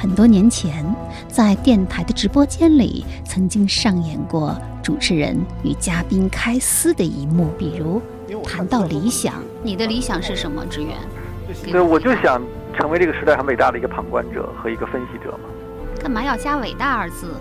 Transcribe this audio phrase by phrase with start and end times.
[0.00, 0.86] 很多年前，
[1.26, 7.48] 在电台的直播间里，曾经上演过主持人与嘉宾开撕的一幕。
[7.58, 8.00] 比如
[8.44, 10.64] 谈到理想，你的理想是什么？
[10.66, 10.94] 志远，
[11.72, 12.40] 对，我就想
[12.76, 15.48] 成为这个时代很伟大的一个旁观者和一个分析者嘛。
[16.00, 17.34] 干嘛要加“伟大”二字？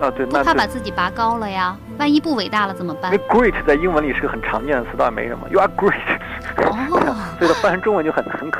[0.00, 1.76] 啊，对，那怕把自己拔高了呀？
[1.98, 3.12] 万一不伟大了怎么办？
[3.12, 5.46] 因为 “great” 在英文里是个很常见的词，倒也没什么。
[5.50, 6.18] You are great，
[6.56, 8.58] 哦，所以它翻成中文就很很可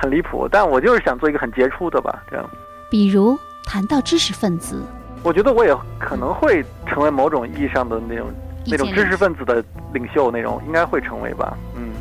[0.00, 0.10] 很。
[0.10, 2.44] 离谱，但我就是想做一个很杰出的吧，这样。
[2.90, 4.82] 比如谈到知识分子，
[5.22, 8.32] 我觉得我也可能会成为某种意义上的那种
[8.66, 11.92] 那种知识分子的领袖，那种应该会成为吧，嗯。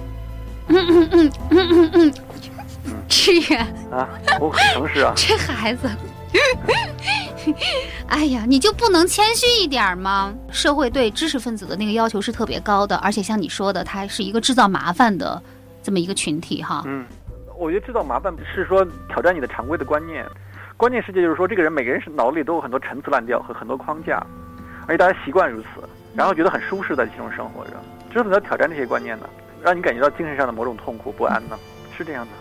[0.70, 2.14] 嗯嗯嗯嗯嗯
[2.86, 5.14] 嗯，志远啊，我很诚实啊。
[5.16, 5.88] 这孩子，
[8.08, 10.34] 哎呀，你就不能谦虚一点吗？
[10.52, 15.40] 社会对知识分子的那个要求是特别高的，而且像你说的，他是一个制造麻烦的
[15.84, 16.84] 这么一个群体哈。
[16.88, 17.06] 嗯。
[17.60, 20.26] 我觉得制造麻烦是说挑战你的常规的观念，
[20.78, 24.26] 观念世界就是说这个人每个人是脑子里都有很多陈词滥调和很多框架，
[24.88, 25.68] 而且大家习惯如此，
[26.16, 27.72] 然后觉得很舒适在其中生活着，
[28.10, 29.30] 就是怎么挑战这些观念呢？
[29.62, 31.60] 让你感觉到精神上的某种痛苦不安呢？
[31.98, 32.32] 是这样的。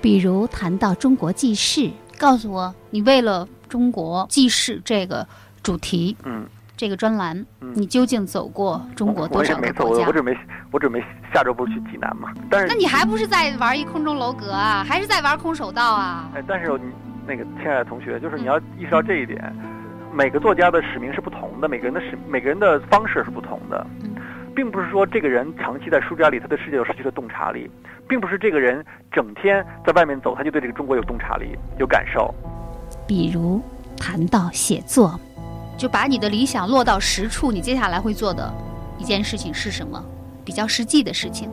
[0.00, 5.26] 比如谈到中国记事，告诉我你为了中国记事这个
[5.62, 6.46] 主题，嗯。
[6.76, 10.06] 这个专栏，你究竟走过中国多少个国家？
[10.06, 10.36] 我准备，
[10.70, 12.28] 我准备下周不是去济南吗？
[12.50, 14.84] 但是那你还不是在玩一空中楼阁啊？
[14.86, 16.30] 还是在玩空手道啊？
[16.34, 16.78] 哎，但是
[17.26, 19.54] 那个亲爱的同学，就是你要意识到这一点，
[20.12, 23.86] 每个作家的使命是不同的，每个人的使，每个人的方式是不同的，
[24.54, 27.70] 并不是说这个人长期在书斋里，他对世界就失去了洞察力，
[28.06, 32.34] 并不是这个人整天在外面走，他就对这个中国有洞察力、有感受。
[33.06, 33.62] 比如
[33.96, 35.18] 谈到写作。
[35.76, 38.52] 就把你的理想落到实处，你接下来会做的
[38.98, 40.02] 一件事情是什么？
[40.44, 41.50] 比较实际的事情。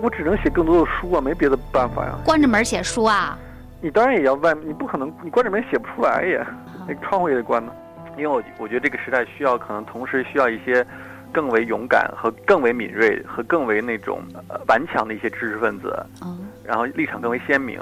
[0.00, 2.16] 我只能写更多的书啊，没别的办法呀。
[2.24, 3.36] 关着门写书啊？
[3.80, 6.46] 你当然也要外，你不可能，你关着门写不出来呀。
[6.86, 7.72] 那窗户也得关呢。
[8.16, 10.86] 因为我我觉得这个时代需要，可能同时需要一些
[11.32, 14.20] 更为勇敢和更为敏锐和更为那种
[14.68, 15.94] 顽强的一些知识分子。
[16.22, 16.38] 嗯。
[16.64, 17.78] 然后立场更为鲜明。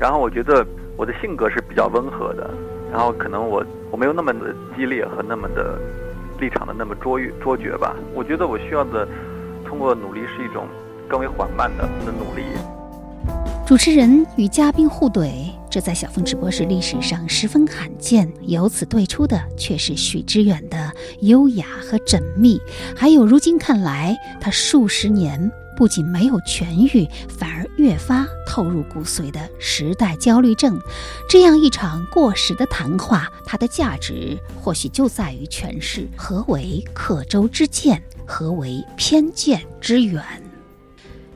[0.00, 2.50] 然后我觉得我的性格是比较温和的。
[2.90, 5.78] 然后可能我我没有那么的激烈和那么的
[6.38, 7.94] 立场的那么卓越卓绝吧。
[8.14, 9.06] 我觉得我需要的
[9.64, 10.66] 通过努力是一种
[11.08, 12.42] 更为缓慢的的努力。
[13.66, 18.32] 主持人与嘉宾互怼，这在小凤直播室历史上十分罕见。
[18.42, 20.92] 由此对出的却是许知远的
[21.22, 22.60] 优雅和缜密，
[22.96, 25.50] 还有如今看来他数十年。
[25.76, 30.80] 不仅没有痊愈，反而越发透入骨髓的时代焦虑症。
[31.28, 40.24] 这样一场过时的谈话，它的价值或许就在于诠释何为刻舟之剑，何为偏见之远。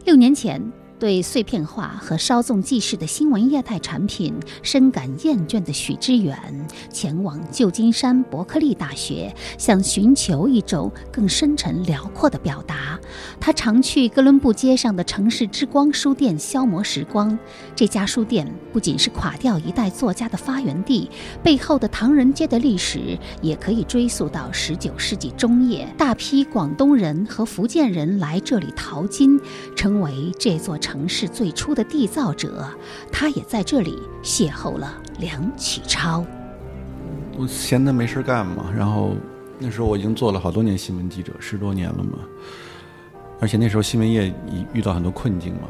[0.05, 0.80] 六年前。
[1.01, 6.39] 对碎片化和稍纵即逝的新闻业态产品深感厌倦的许知远，
[6.93, 13.01] 前往旧金山伯克利大学，想寻求一种更深沉辽阔的表达。
[13.41, 17.37] 他常去哥伦布街上的城市之光书店消磨时光。
[17.75, 21.11] 这家书店不仅是垮掉一代作家的发源地，
[21.43, 25.89] 背后的唐人街的历史也可以追溯到十九世纪中叶。
[25.97, 29.41] 大批广东人和福建人来这里淘金，
[29.75, 30.90] 成为这座城。
[30.91, 32.69] 城市最初的缔造者，
[33.13, 36.27] 他也在这里邂逅了梁启超。
[37.39, 39.15] 我闲的没事干嘛，然后
[39.57, 42.19] 那时候我已经做了好多年新闻记者，十多年了嘛。
[43.41, 45.69] 而且那时候新闻业已遇到很多困境嘛，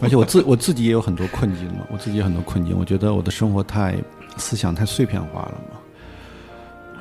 [0.00, 2.78] 而且我自我自己也有很多困境嘛，我自己有很多困境。
[2.78, 3.96] 我觉得我的生活太
[4.36, 5.80] 思想太碎片化了嘛，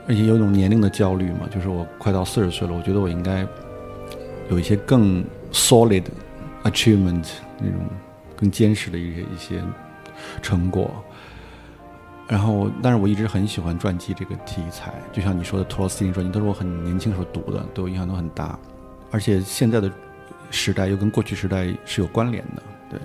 [0.07, 3.47] 而且有一种年龄的焦虑嘛，就是我快到四十岁了，我觉得我应该
[4.49, 6.05] 有一些更 solid
[6.63, 7.27] achievement。
[7.59, 7.79] 那种
[8.35, 9.63] 更坚实的一些一些
[10.41, 10.91] 成果，
[12.27, 18.59] 然后，但是我一直很喜欢传记这个题材，就像你说的托洛斯基传记，都是我很年轻时候读的，对我影响都很大。
[19.11, 19.89] 而且现在的
[20.49, 22.99] 时代又跟过去时代是有关联的，对，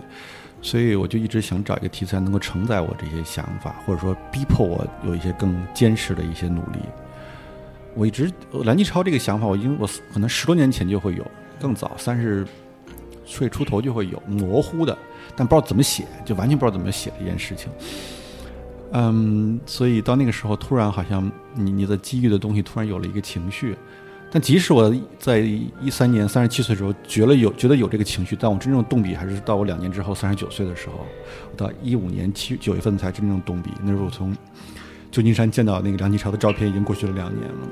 [0.60, 6.80] 所以我就一直想找一个题材能够承载我这些想法，或者说逼迫我有一些更坚实的一些努力。
[7.94, 8.32] 我一直
[8.64, 11.24] 蓝继超这个想法，我已经我可能十多年前就会有，
[11.60, 12.44] 更早三十。
[13.28, 14.96] 岁出头就会有模糊的，
[15.36, 17.70] 但不知道怎么写，就完全不知道怎么写的一件事情。
[18.92, 23.76] 嗯，所以到那个时候，突然好像你你的机遇的东西突然有了一个情绪。
[24.30, 31.06] 但即使我在一三年三十七岁的时候觉得有觉得有这个情绪，但我真正动笔还是到我两年之后三十九岁的时候，
[31.50, 33.70] 我到一五年七九月份才真正动笔。
[33.82, 34.36] 那时候我从
[35.10, 37.68] 旧金山见到那个梁启超的照片，已经过去了两年了。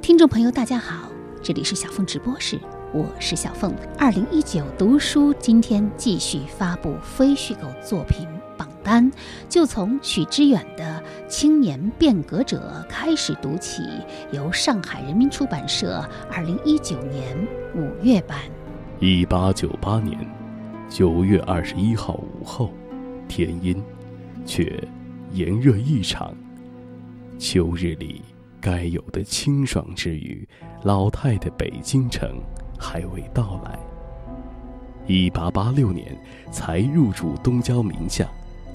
[0.00, 1.10] 听众朋友，大家好，
[1.42, 2.58] 这里是小凤直播室。
[2.94, 8.24] 我是小凤，二零一九读书今天继续发布非虚构作品
[8.56, 8.68] 榜。
[8.84, 9.10] 单，
[9.48, 13.82] 就从许知远的《青年变革者》开始读起，
[14.30, 17.36] 由上海人民出版社二零一九年
[17.74, 18.38] 五月版。
[19.00, 20.16] 一八九八年
[20.88, 22.70] 九月二十一号午后，
[23.26, 23.82] 天阴，
[24.46, 24.72] 却
[25.32, 26.32] 炎热异常。
[27.40, 28.22] 秋日里
[28.60, 30.48] 该有的清爽之余，
[30.84, 32.40] 老太的北京城
[32.78, 33.78] 还未到来。
[35.06, 36.16] 一八八六年
[36.50, 38.26] 才入住东郊名下，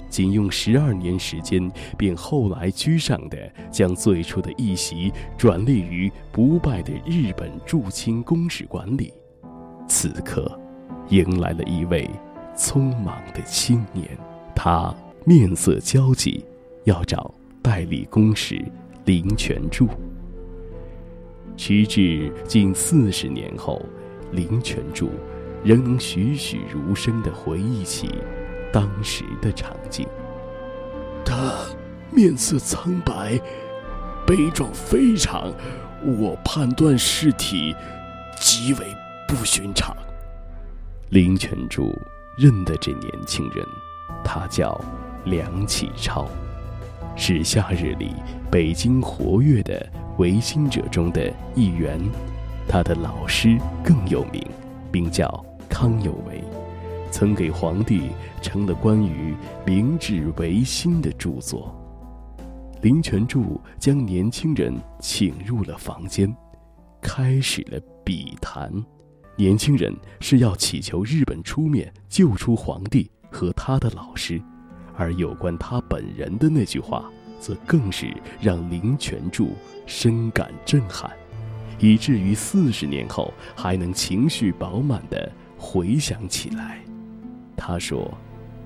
[0.08, 3.36] 仅用十二年时间，便后来居上的
[3.70, 9.12] 将最初的一席转立于不败的日本驻清公使管理。
[9.88, 10.56] 此刻，
[11.08, 12.08] 迎来了一位
[12.56, 14.06] 匆忙的青年，
[14.54, 14.94] 他
[15.24, 16.44] 面色焦急，
[16.84, 18.64] 要找代理公使
[19.04, 19.88] 林泉柱。
[21.62, 23.84] 时至近四十年后，
[24.32, 25.10] 林泉柱。
[25.62, 28.08] 仍能栩栩如生地回忆起
[28.72, 30.08] 当时的场景。
[31.22, 31.66] 他
[32.10, 33.38] 面色苍白，
[34.26, 35.52] 悲壮非常，
[36.18, 37.76] 我判断尸体
[38.40, 38.86] 极为
[39.28, 39.94] 不寻常。
[41.10, 41.94] 林泉柱
[42.38, 43.62] 认得这年轻人，
[44.24, 44.80] 他叫
[45.26, 46.26] 梁启超，
[47.16, 48.14] 是夏日里
[48.50, 49.86] 北京活跃的
[50.20, 51.98] 维新者中的一员。
[52.68, 54.46] 他的老师更有名，
[54.92, 55.44] 名叫。
[55.66, 56.42] 康有为
[57.12, 58.10] 曾给皇帝
[58.42, 59.34] 成了关于
[59.64, 61.74] 明治维新的著作。
[62.82, 66.30] 林泉柱将年轻人请入了房间，
[67.00, 68.70] 开始了笔谈。
[69.36, 74.42] 年轻人是要祈求日本出面救出皇帝和他的老师，
[74.96, 77.08] 而有关他本人的那句话，
[77.38, 79.52] 则更是让林泉柱
[79.90, 81.10] 深感震撼，
[81.80, 85.30] 以至于四十年后还能情绪饱满的。
[85.58, 86.80] 回想起来，
[87.56, 88.08] 他说：“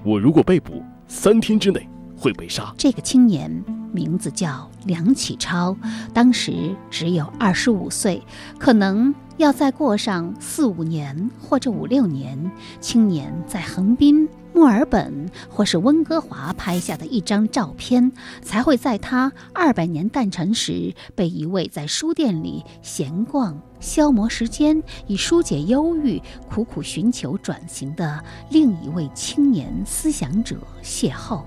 [0.05, 3.51] 我如果被捕，三天之内会被杀。”这个青年
[3.91, 5.75] 名字叫梁启超，
[6.13, 8.23] 当时只有二十五岁，
[8.59, 9.15] 可能。
[9.37, 12.39] 要再过上四五年或者五六年，
[12.81, 31.43] 青年在横滨、墨尔本或是温哥华拍下的一张照片，才会在他二百年诞辰时，被一位在书店里闲逛、消磨时间、以疏解忧郁、苦苦寻求转型的另一位青年思想者邂逅。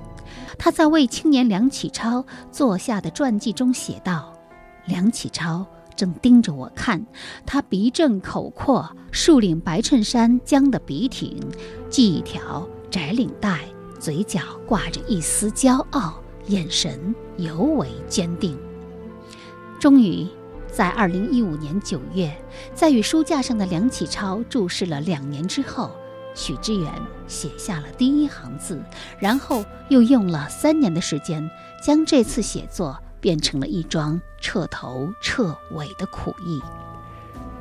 [0.57, 4.33] 他在为青年梁启超作下的传记中写道
[4.85, 5.65] ：“梁启超。”
[5.95, 7.03] 正盯着我看，
[7.43, 11.39] 他鼻正口阔，竖领白衬衫僵得笔挺，
[11.89, 13.61] 系一条窄领带，
[13.99, 18.57] 嘴角挂着一丝骄傲，眼神尤为坚定。
[19.79, 20.27] 终于，
[20.71, 22.35] 在二零一五年九月，
[22.73, 25.91] 在与书架上的梁启超注视了两年之后，
[26.33, 26.91] 许知远
[27.27, 28.81] 写下了第一行字，
[29.19, 31.49] 然后又用了三年的时间，
[31.83, 32.97] 将这次写作。
[33.19, 36.61] 变成了一桩彻头彻尾的苦役。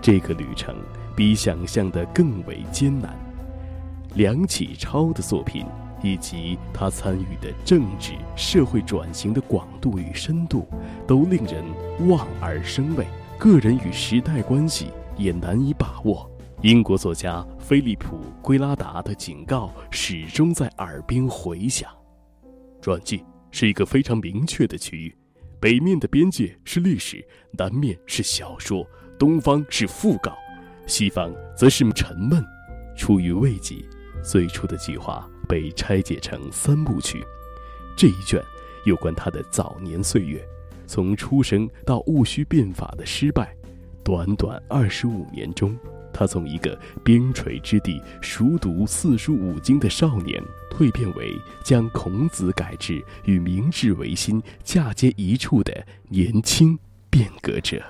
[0.02, 0.76] 这个旅程
[1.16, 3.18] 比想象的更为艰难。
[4.16, 5.66] 梁启超的作品
[6.02, 10.66] 以及他参与的政治社会转型的广度与深度，
[11.06, 11.62] 都令人
[12.08, 13.06] 望而生畏。
[13.38, 14.86] 个人与时代关系
[15.18, 16.30] 也难以把握。
[16.62, 21.90] 英国作家菲利普·圭拉达的警告始终在耳边回响。
[22.80, 25.14] 传记是一个非常明确的区域。
[25.60, 28.86] 北面的边界是历史，南面是小说，
[29.18, 30.32] 东方是讣告，
[30.86, 32.42] 西方则是沉闷。
[32.96, 33.86] 出于危急，
[34.26, 37.24] 最初的计划被拆解成三部曲。
[37.96, 38.42] 这一卷
[38.84, 40.44] 有关他的早年岁月，
[40.86, 43.54] 从出生到戊戌变法的失败，
[44.02, 45.76] 短短二十五年中。
[46.12, 51.30] 他从一个边陲之地熟读四书五经的少年，蜕变为
[51.62, 56.78] 将孔子改制与明治维新嫁接一处的年轻
[57.10, 57.82] 变革者。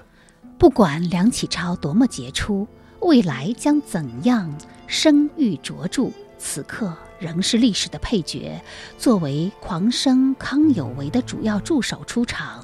[0.59, 2.67] 不管梁启超多么杰出，
[3.01, 4.53] 未来将怎样
[4.89, 6.93] 声誉卓著，此刻。
[7.19, 8.61] 仍是历史的配角，
[8.99, 12.63] 作为狂生康有为的主要助手出场。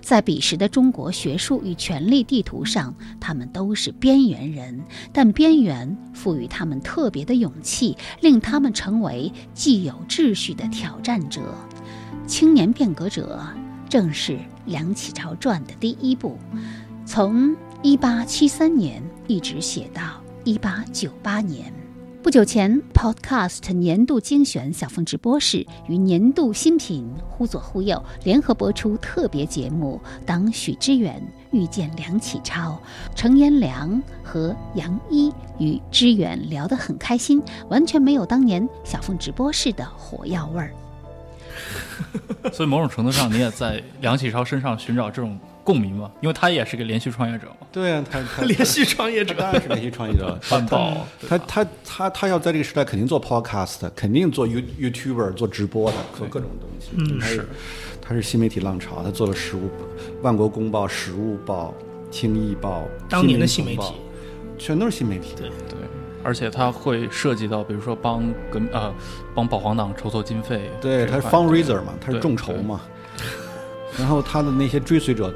[0.00, 4.80] 在彼时的中国学术与权力地图上，他们都是边缘人，
[5.12, 11.52] 但边缘赋予他们特别的勇气，令他们成为既有秩序的挑战者。
[12.24, 13.44] 青年变革者
[13.88, 16.38] 正是梁启超传的第一部，
[17.04, 21.77] 从1873年一直写到1898年。
[22.28, 29.98] 不久前，Podcast 年度精选小凤直播室与年度新品忽左忽右联合播出特别节目。
[30.26, 32.78] 当许知远遇见梁启超，
[33.14, 40.70] 程延良和杨一与知远聊得很开心，完全没有当年小凤直播室的火药味儿。
[42.52, 47.66] 所以某种程度上，你也在梁启超身上寻找这种共鸣嘛，因为他也是个连续创业者嘛。
[47.70, 49.34] 对啊，他他连续创业者。
[49.34, 56.92] 当然是连续创业者， 环保，他他他他要在这个时代肯定做 podcast，肯定做 You YouTuber 做直播的，做各种东西。
[56.96, 57.46] 嗯是
[58.00, 59.68] 他是新媒体浪潮，他做了《食物
[60.22, 61.74] 万国公报》《食物报》
[62.10, 63.92] 《青艺报》，当年的新媒体，
[64.56, 65.34] 全都是新媒体。
[65.36, 65.78] 对对，
[66.24, 68.90] 而且他会涉及到，比如说帮跟呃
[69.34, 72.80] 帮保皇党筹措经费，对，他是 fundraiser 嘛，他是众筹嘛。
[73.96, 75.32] 然后他的那些追随者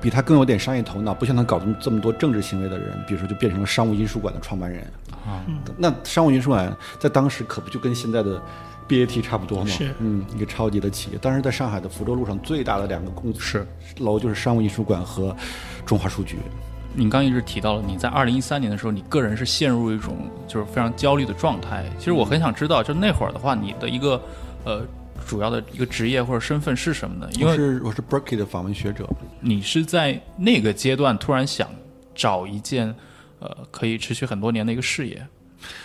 [0.00, 4.82] 比他更有点商业头脑，不像他搞这么这么多政治行为的人，比如说就变成了商务印书馆的创办人。
[5.26, 5.44] 啊，
[5.76, 8.40] 那商务印书馆在当时可不就跟现在的
[8.88, 9.66] BAT 差不多吗？
[9.66, 11.18] 是嗯，一个超级的企业。
[11.18, 13.66] 当时在上海的福州路上最大的两个公司是
[13.98, 15.36] 楼就是商务印书馆和
[15.84, 16.38] 中华书局。
[16.92, 21.84] 你刚一直提到了你在二零一三年的时候，你个人是陷入一种就是非常焦虑的状态。
[21.98, 24.20] 其实我很想知道，就那会儿的话，你的一个
[24.64, 24.82] 呃
[25.26, 27.30] 主要的一个职业或者身份是什么呢？
[27.34, 29.08] 因我为是我是 Berkeley 的访问学者，
[29.40, 31.68] 你是在那个阶段突然想
[32.14, 32.94] 找一件
[33.38, 35.26] 呃可以持续很多年的一个事业。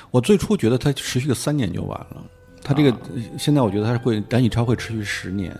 [0.09, 2.23] 我最初觉得它持续个三年就完了，
[2.63, 2.97] 它这个、啊。
[3.37, 5.55] 现在我觉得它会梁启超会持续十年，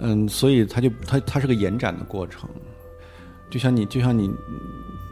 [0.00, 2.50] 嗯，所以它就它它是个延展的过程，
[3.50, 4.28] 就像你就像你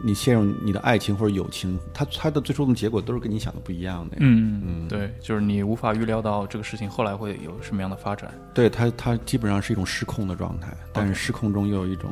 [0.04, 4.16] 你陷入你的爱情或者友情，它它的最终的结果都是跟你想的不一样的。
[4.18, 8.32] 嗯嗯对，就是你无法预料到这个事情后来会有什么样的发展。
[8.52, 12.10] 对它它基本上是一种失控的状态，但是失控中又有一种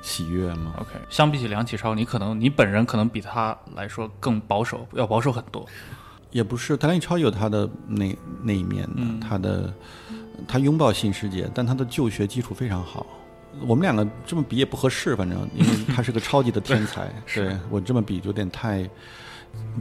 [0.00, 0.74] 喜悦嘛。
[0.78, 5.66] OK，相比起梁启超，你可能你本人可能比他来说更保守，要保守很多。
[6.30, 9.74] 也不是，谭梁启超有他的那那一面的，嗯他的
[10.46, 13.04] 他拥抱新世界，但他的就学基础非常好。
[13.66, 18.88] 我们两个这么比也不合适，反正因为他是个超级的天才， 对我这么比有点太，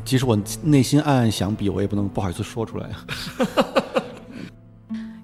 [0.03, 2.89] 即使我内心暗暗想比，我也不能不好意思说出来。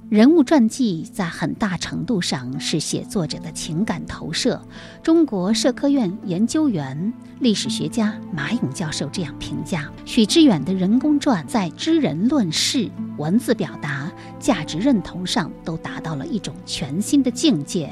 [0.09, 4.61] 人物传记在很大程度上是写作者的情感投射。
[5.01, 14.11] 中国社科院研究员、历史学家马勇教授这样评价：许知远的人工传在知人论事、文字表达、
[14.43, 17.89] 价值认同上都达到了一种全新的境界。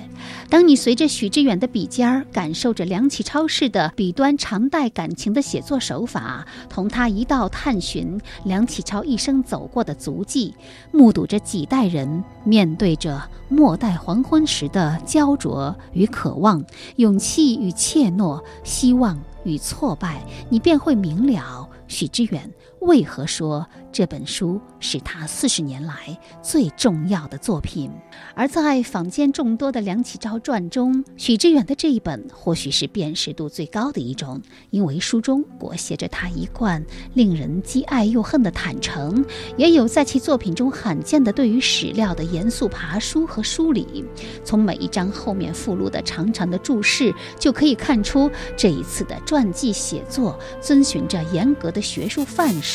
[0.50, 10.54] 当你随着许知远的笔尖儿，感受着梁启超式的笔端常带感情的写作手法，同他一道探寻梁启超一生走过的足迹，
[10.92, 16.62] 目睹着几代人面对着末代黄昏时的焦灼与渴望，
[16.98, 22.52] 勇气与怯懦，希望与挫败，你便会明了许知远
[22.82, 27.92] 为何说这本书是他四十年来最重要的作品。
[28.34, 36.84] 而在坊间众多的梁启超传中，许知远的这一本或许是辨识度最高的一种，因为书中裹挟着他一贯
[37.14, 39.24] 令人既爱又恨的坦诚，
[39.58, 44.04] 也有在其作品中罕见的对于史料的严肃爬书和梳理。
[44.44, 52.71] 从每一章后面附录的长长的注释，就可以看出这一次的传记写作遵循着严格的学术范式，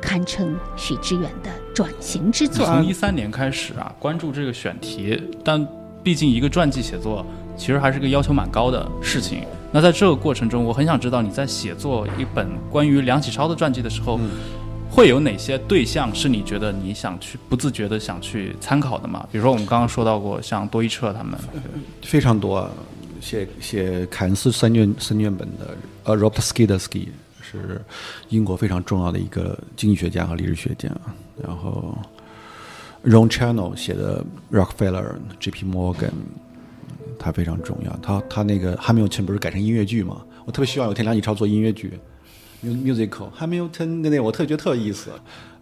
[0.00, 2.66] 堪称许知远的转型之作。
[2.66, 5.66] 从一三年开始啊，关注这个选题，但
[6.02, 7.24] 毕竟一个传记写作
[7.56, 9.44] 其实还是个要求蛮高的事情。
[9.72, 14.18] 那在这个过程中，我很想知道你在写作一本关于梁启超的传记的时候，
[14.90, 19.24] 会有哪些对象是你觉得你想去不自觉的想去参考的吗？
[19.30, 21.38] 比如说我们刚刚说到过像多伊彻他们，
[22.02, 22.68] 非常多，
[23.20, 27.06] 写写凯恩斯三卷三卷本的，呃，Robert Skidelsky
[27.58, 27.80] 是
[28.28, 30.88] 英国非常重要的一个经济学家和历史学家，
[31.42, 31.96] 然后
[33.04, 35.66] Ron Chernow 写的 Rockefeller、J.P.
[35.66, 36.12] Morgan，
[37.18, 37.96] 他非常重要。
[38.02, 40.22] 他他那个 Hamilton 不是改成音乐剧吗？
[40.44, 41.98] 我特别希望有天梁启超做音乐剧。
[42.62, 45.10] Mu- musical Hamilton 那那我特别觉得特有意思，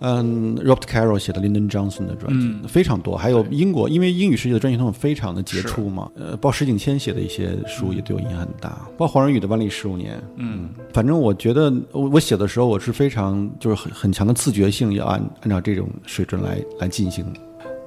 [0.00, 17.24] 嗯，Robert Caro 写的 Lyndon Johnson 的专辑、非常多，还有英国，因为英语世界的专辑通非常的杰出嘛，呃，包括石景谦写的一些书也对我影响很大，包括黄仁宇的《万历十五年》，嗯，反正我觉得我我写的时候我是非常就是很很强的自觉性，要按按照这种水准来来进行。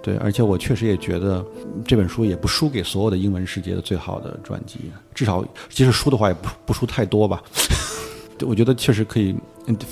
[0.03, 4.79] 对，而且我确实也觉得嗯这本书也不输给所有的英文世界的最好的专辑，
[5.13, 7.39] 至少即使输的话也不不输太多吧。
[8.45, 9.35] 我觉得确实可以，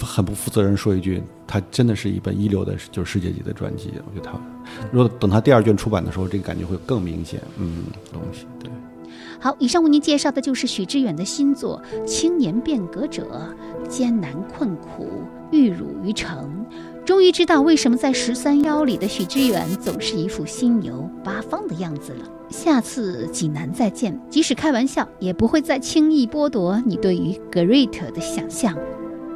[0.01, 3.91] 很不负责任说一句，它真的是一本一流的，就是世界级的专辑。
[4.07, 4.39] 我觉得它，
[4.91, 7.41] 如果等它第二卷出版的时候，这个感觉会更明显。
[7.57, 8.71] 嗯，东西对。
[9.39, 13.41] 好，以上为您介绍的就是许知远的新作《青年变革者》，
[13.87, 16.65] 艰难困苦，玉汝于成。
[17.09, 22.19] 终于知道为什么在十三幺里的许知远总是一副心游八方的样子了。
[22.49, 28.77] 下次济南再见，即使开玩笑，也不会再轻易剥夺你对于 great 的想象。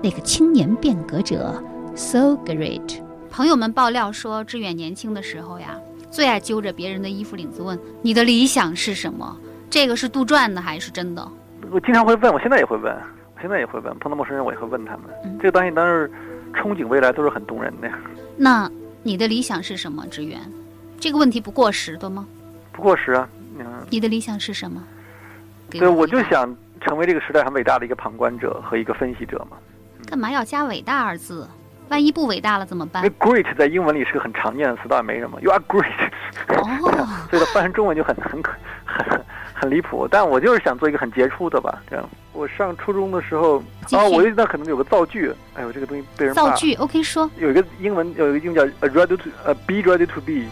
[0.03, 1.59] 那个青年变革者
[1.95, 2.99] ，so great。
[3.31, 5.75] 朋友们爆料说，志远年轻的时候呀，
[6.11, 9.35] 最爱揪着别人的衣服领子问你的理想是什么？
[9.71, 11.27] 这个是杜撰的还是真的？
[11.71, 15.05] 我经常会问，我现在也会问，我现在也会问，碰到陌生人我也会问他们。
[15.25, 16.07] 嗯这个东西当然
[16.53, 17.97] 憧憬未来都是很动人的呀。
[18.37, 18.69] 那
[19.01, 20.05] 你的理想是什么？
[20.07, 20.39] 职员，
[20.99, 22.25] 这个问题不过时对吗？
[22.71, 23.27] 不过时啊，
[23.59, 24.83] 嗯，你的理想是什么？
[25.69, 29.57] 对，我就想成为这个时代很伟大的一个旁观者和一个分析者嘛。
[30.07, 31.47] 干嘛要加“伟大”二字？
[31.89, 35.39] 万一不伟大了怎么办因为？great 在英文里是个很常见的词，倒也没什么。
[35.41, 36.09] You are great，
[36.47, 38.41] 哦， 所以它翻成中文就很很
[38.85, 39.21] 很
[39.53, 40.07] 很离谱。
[40.09, 42.09] 但我就是想做一个很杰出的吧，这样。
[42.33, 43.95] 我上初中的时候，继续。
[43.95, 47.29] 啊，我那可能有个造句，哎呦，这个东西被人造句，OK，说。
[47.37, 50.43] 有一个英文有一个英文叫 ready to 呃 be ready to be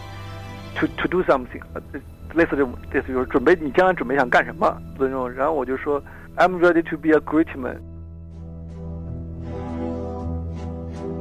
[0.78, 1.82] to to do something，呃
[2.34, 6.02] 类似这种类似就是准备你将来准备想干什么那种，然后我就说
[6.36, 7.80] I'm ready to be a great man。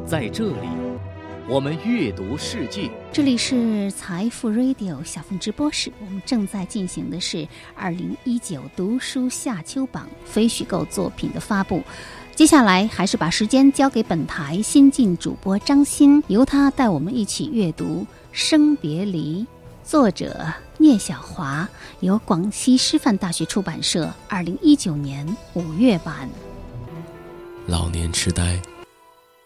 [0.06, 0.70] 在这里，
[1.48, 2.89] 我们阅读世界。
[3.12, 11.81] 这里是财富 Radio 小凤直播室，我们正在进行的是二零一九读书夏秋榜非虚构作品的发布。
[12.36, 19.41] 接下来还是把时间交给本台新晋主播张欣，由他带我们一起阅读《生别离》，
[19.83, 20.45] 作者
[20.77, 21.67] 聂小华，
[22.00, 26.29] 由广西师范大学出版社二零一九年五月版。
[27.67, 28.60] 老年痴呆，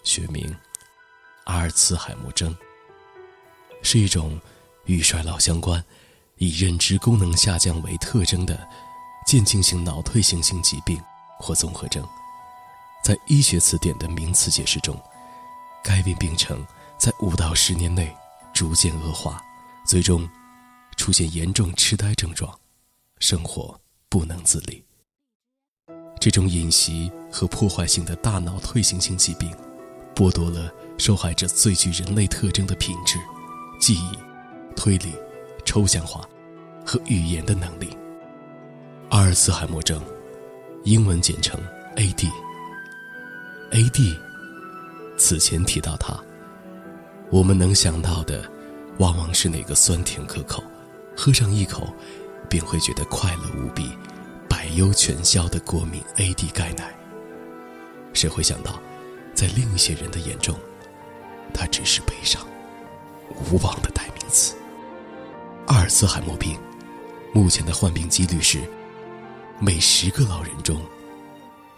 [0.04, 0.46] 学名
[1.46, 2.56] 阿尔茨海默症，
[3.82, 4.40] 是一种
[4.86, 5.84] 与衰老相关、
[6.38, 8.68] 以认知功能下降为特征的
[9.25, 11.02] 渐进性脑退行性疾病
[11.40, 12.04] 或综合征。
[13.04, 15.00] 在医学词典的名词解释中，
[15.84, 16.66] 该病病程
[16.98, 18.12] 在五到十年内
[18.52, 19.40] 逐渐恶化，
[19.86, 20.28] 最终
[20.98, 22.60] 出现严重痴呆症状，
[23.20, 24.84] 生活不能自理。
[26.20, 29.56] 这种隐袭和破坏性的大脑退行性疾病，
[30.16, 33.18] 剥夺了受害者最具人类特征的品质——
[33.80, 34.18] 记忆、
[34.75, 35.14] 推理、
[35.66, 36.27] 抽象化
[36.86, 37.96] 和语言的能力。
[39.10, 40.01] 阿尔茨海默症，
[40.84, 41.60] 英文简称
[41.96, 42.29] AD。
[43.72, 44.18] AD，
[45.18, 46.18] 此前提到它，
[47.29, 48.50] 我们能想到的，
[49.00, 50.64] 往往是那个酸甜可口，
[51.16, 51.94] 喝上一口，
[52.50, 53.92] 便会觉得快乐无比。
[54.48, 56.96] 百忧全消的国民 AD 钙奶。
[58.14, 58.79] 谁会想到，
[59.34, 60.58] 在另一些人的眼中，
[61.55, 62.41] 它只是悲伤、
[63.29, 64.55] 无望的代名词。
[65.68, 66.59] 阿尔茨海默病，
[67.33, 68.59] 目前的患病几率是，
[69.59, 70.79] 每十个老人中，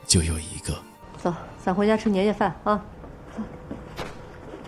[0.06, 0.74] 就有一个。
[1.22, 2.82] 走，咱回家吃年夜饭啊！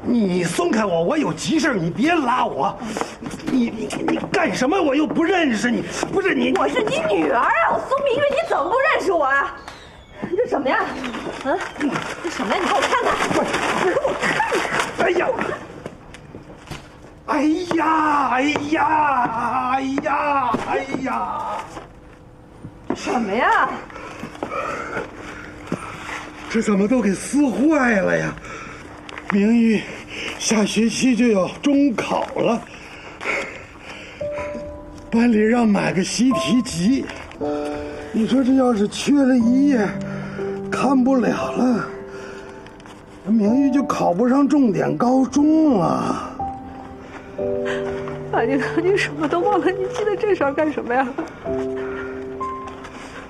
[0.01, 2.77] 你松开我，我有急事你别拉我。
[3.51, 4.81] 你你你干什么？
[4.81, 6.53] 我又不认识你，不是你。
[6.57, 9.57] 我是你女儿啊，我苏明玉，你怎么不认识我啊？
[10.49, 10.79] 这什么呀？
[11.45, 11.53] 啊，
[12.23, 12.59] 这什么呀？
[12.59, 14.49] 你给我看看，你给我看看。
[14.97, 15.27] 哎呀！
[17.27, 17.43] 哎
[17.75, 18.31] 呀！
[18.33, 18.81] 哎呀！
[19.75, 20.49] 哎呀！
[20.67, 20.71] 哎
[21.03, 21.11] 呀！
[22.95, 23.69] 什么呀？
[26.49, 28.33] 这怎么都给撕坏了呀？
[29.29, 29.83] 明玉，
[30.39, 32.59] 下学期就要中考了，
[35.11, 37.05] 班里让买个习题集。
[38.11, 39.87] 你说这要是缺了一页，
[40.71, 41.85] 看不了了，
[43.25, 46.35] 明玉就考不上重点高中了。
[48.31, 51.07] 爸，你你什么都忘了，你记得这事儿干什么呀？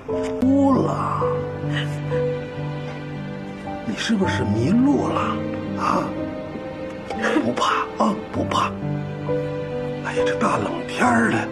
[0.06, 1.22] 哭了，
[3.86, 5.20] 你是不是迷路了？
[5.78, 6.04] 啊？
[7.44, 8.70] 不怕啊，不怕。
[10.04, 11.48] 哎呀，这大冷天的，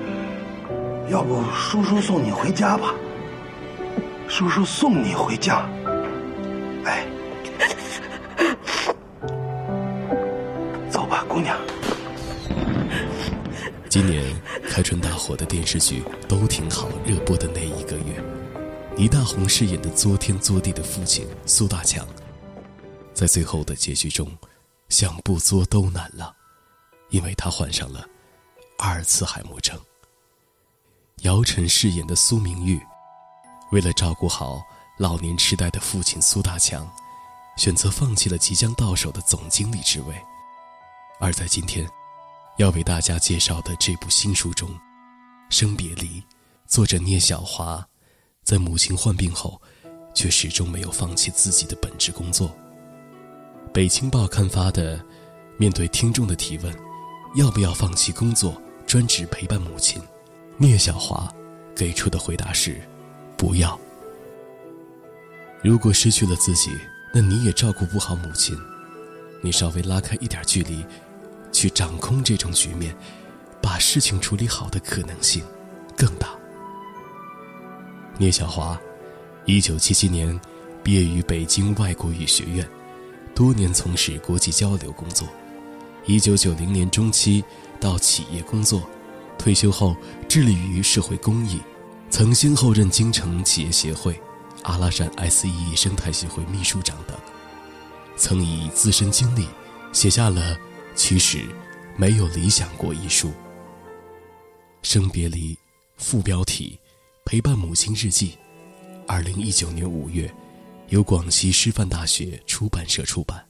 [1.11, 2.95] 要不叔叔送你回家吧？
[4.27, 5.63] 叔叔送你回家。
[6.85, 7.07] 哎，
[10.91, 11.59] 走吧，姑娘。
[13.89, 14.25] 今年
[14.69, 18.23] 开春大火的电视剧都挺好热播的那一个月，
[18.97, 22.07] 倪大红饰演的作天作地的父亲苏大强，
[23.15, 24.31] 在最后的结局中，
[24.89, 26.35] 想不作都难了，
[27.11, 28.07] 因为他患上了
[28.79, 29.79] 阿尔茨海默症。
[31.23, 32.81] 姚晨饰演的苏明玉，
[33.73, 34.63] 为了照顾好
[34.99, 36.91] 老年痴呆的父亲苏大强，
[37.57, 40.15] 选择放弃了即将到手的总经理职位，
[41.21, 41.89] 而在今天。
[42.57, 44.69] 要为大家介绍的这部新书中，
[45.49, 46.21] 《生别离》，
[46.67, 47.87] 作者聂小华，
[48.43, 49.63] 在母亲患病后，
[50.13, 52.53] 却始终没有放弃自己的本职工作。
[53.73, 55.01] 北青报刊发的，
[55.57, 56.77] 面对听众的提问，
[57.37, 60.03] 要不要放弃工作，专职陪伴母亲？
[60.57, 61.33] 聂小华
[61.77, 62.81] 给出的回答是：
[63.37, 63.79] 不要。
[65.63, 66.71] 如果失去了自己，
[67.13, 68.57] 那你也照顾不好母亲。
[69.41, 70.85] 你稍微拉开一点距离。
[71.51, 72.95] 去掌控这种局面，
[73.61, 75.43] 把事情处理好的可能性
[75.97, 76.29] 更大。
[78.19, 78.79] 聂小华，
[79.47, 80.39] 一九七七年
[80.85, 82.69] 毕业于北京外国语学院，
[83.35, 85.27] 多年从事国际交流工作。
[86.05, 87.43] 一九九零年中期
[87.81, 88.83] 到企业工作，
[89.39, 89.97] 退休后
[90.29, 91.59] 致力于社会公益，
[92.11, 94.21] 曾先后任京城企业协会、
[94.69, 97.17] 阿拉善 S E 生态协会秘书长等，
[98.17, 99.49] 曾以自身经历
[99.95, 100.55] 写下了
[100.95, 101.47] 《其实
[101.97, 103.33] 没有理想过》一书。
[104.83, 105.59] 生别离，
[105.97, 106.79] 副标题：
[107.25, 108.37] 陪伴母亲日记，
[109.07, 110.31] 二零一九年五月，
[110.89, 113.43] 由广西师范大学出版社出版。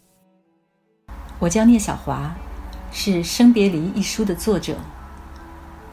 [1.41, 2.33] 我叫聂小华，
[2.93, 4.75] 是《生别离》一书的作者。《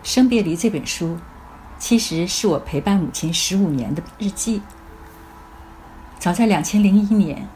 [0.04, 1.18] 生别离》这本书，
[1.80, 4.62] 其实是我陪伴母亲十五年的日记。
[6.26, 7.48] 早在两千零一年，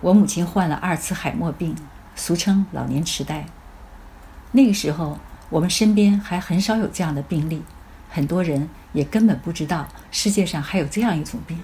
[0.00, 1.76] 我母亲患了阿尔茨海默病，
[2.16, 3.46] 俗称老年痴呆。
[4.50, 7.62] 那个时候，我们身边还很少有这样的病例，
[8.10, 11.60] 很多人也根本不知道世界上还有这样一种病。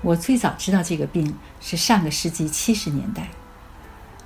[0.00, 3.28] 我最早知道这个病是上个世纪七十年代。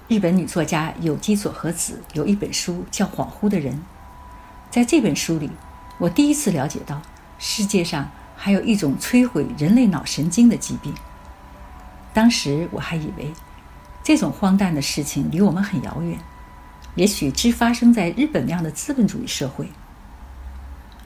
[0.07, 3.75] 日本女作家有机佐和子有一本书叫《恍惚的人》，
[4.71, 5.51] 在这本书里，
[5.99, 7.03] 我第一次了解到
[7.41, 8.09] 世界上
[8.43, 10.95] 还有一种摧毁人类脑神经的疾病。
[12.15, 13.31] 当时我还以为
[14.03, 16.19] 这种荒诞的事情离我们很遥远，
[16.95, 19.69] 也许只发生在日本那样的资本主义社会。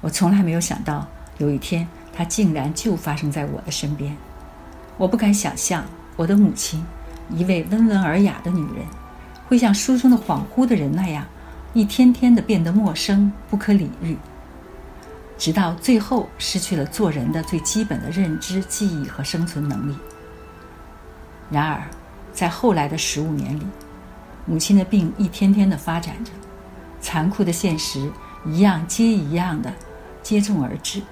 [0.00, 1.04] 我从来没有想到
[1.38, 4.16] 有一天它竟然就发生在我的身边。
[4.96, 6.84] 我不敢想象我的母亲。
[7.30, 8.86] 一位温文尔雅的女人，
[9.48, 11.26] 会像书中的恍惚的人那样，
[11.72, 14.16] 一天天的变得陌生、不可理喻，
[15.44, 19.94] 直到最后失去了做人的最基本的认知、记忆和生存能力。
[21.50, 21.82] 然而，
[22.32, 23.66] 在后来的十五年里，
[24.46, 26.30] 母亲的病一天天的发展着，
[26.98, 28.10] 残酷的现实
[28.46, 29.70] 一样接一样的
[30.22, 31.02] 接踵而至。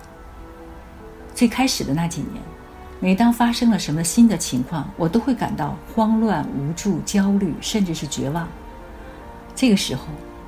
[1.34, 2.42] 最开始的那几年。
[3.00, 8.48] 每当发生了什么新的情况，我都会感到慌乱、无助、焦虑，甚至是绝望。
[9.54, 10.06] 这个时候，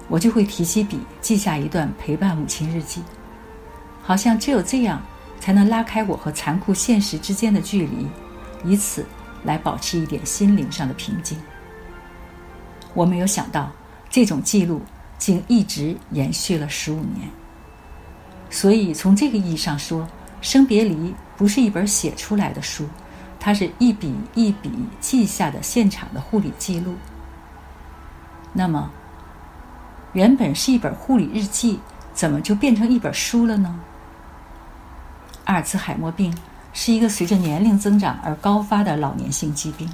[0.08, 3.02] 我就会提起笔，记下一段陪伴母亲日记，
[4.04, 5.02] 好像只有这样，
[5.40, 8.06] 才能拉开我和残酷现实之间的距离，
[8.64, 9.04] 以此
[9.42, 11.38] 来保持一点心灵上的平静。
[12.92, 13.72] 我没有想到，
[14.08, 14.82] 这种记录
[15.18, 17.28] 竟一直延续了十五年。
[18.50, 20.06] 所以，从这个意义上说，
[20.40, 21.14] 生别离。
[21.36, 22.88] 不是一本写出来的书，
[23.40, 26.94] 它是一笔一笔记下的现场的护理记录。
[28.52, 28.88] 那么，
[30.12, 31.80] 原本是一本护理日记，
[32.12, 33.80] 怎么就变成一本书了呢？
[35.44, 36.36] 阿尔茨海默病
[36.72, 39.88] 是一个随着年龄增长而高发的老年性疾病，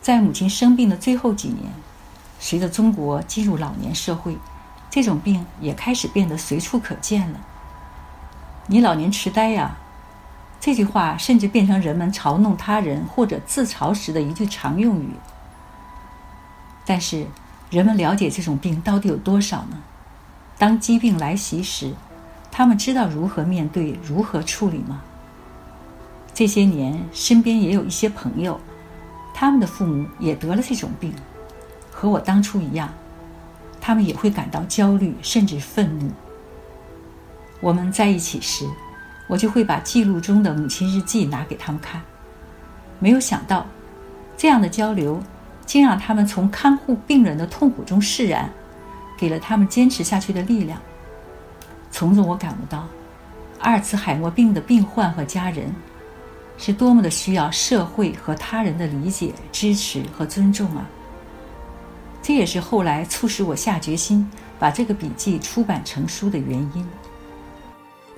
[0.00, 1.72] 在母亲生病的最后几年，
[2.40, 4.36] 随着中国进入老年社会，
[4.90, 7.40] 这种病也开始变得随处可见了。
[8.66, 9.76] 你老年痴呆呀？
[10.60, 15.10] 这句话甚至变成人们嘲弄他人或者自嘲时的一句常用语。
[16.84, 17.26] 但是，
[17.70, 19.78] 人们了解这种病到底有多少呢？
[20.58, 21.94] 当疾病来袭时，
[22.50, 25.00] 他们知道如何面对、如何处理吗？
[26.34, 28.60] 这些年，身边也有一些朋友，
[29.34, 31.12] 他们的父母也得了这种病，
[31.90, 32.88] 和我当初一样，
[33.80, 36.10] 他们也会感到焦虑，甚至愤怒。
[37.60, 38.68] 我们在一起时。
[39.30, 42.00] 我就会把记录中的母亲日记拿给他们看，
[42.98, 43.66] 没有想到，
[44.38, 45.22] 这样的交流
[45.66, 48.50] 竟让他们从看护病人的痛苦中释然，
[49.18, 50.80] 给了他们坚持下去的力量。
[51.90, 52.86] 从中我感悟到，
[53.60, 55.74] 阿尔茨海默病的病患和家人，
[56.56, 60.88] 是多么的需要社会和他人的理解、支持和尊重啊！
[62.22, 66.86] 这也是后来促使我下决心把这个笔记出版成书的原因。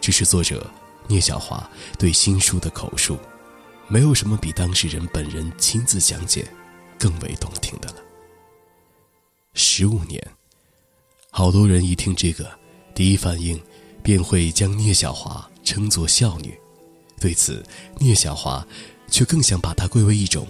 [0.00, 0.66] 这是作者。
[1.06, 3.18] 聂小华对新书的口述，
[3.88, 6.46] 没有什么比当事人本人亲自讲解
[6.96, 7.96] 更为动听的了。
[9.54, 10.24] 十五年，
[11.32, 12.48] 好多人一听这个，
[12.94, 13.60] 第一反应
[14.02, 16.58] 便会将聂小华称作孝女。
[17.18, 17.64] 对此，
[17.98, 18.66] 聂小华
[19.08, 20.46] 却更想把它归为一种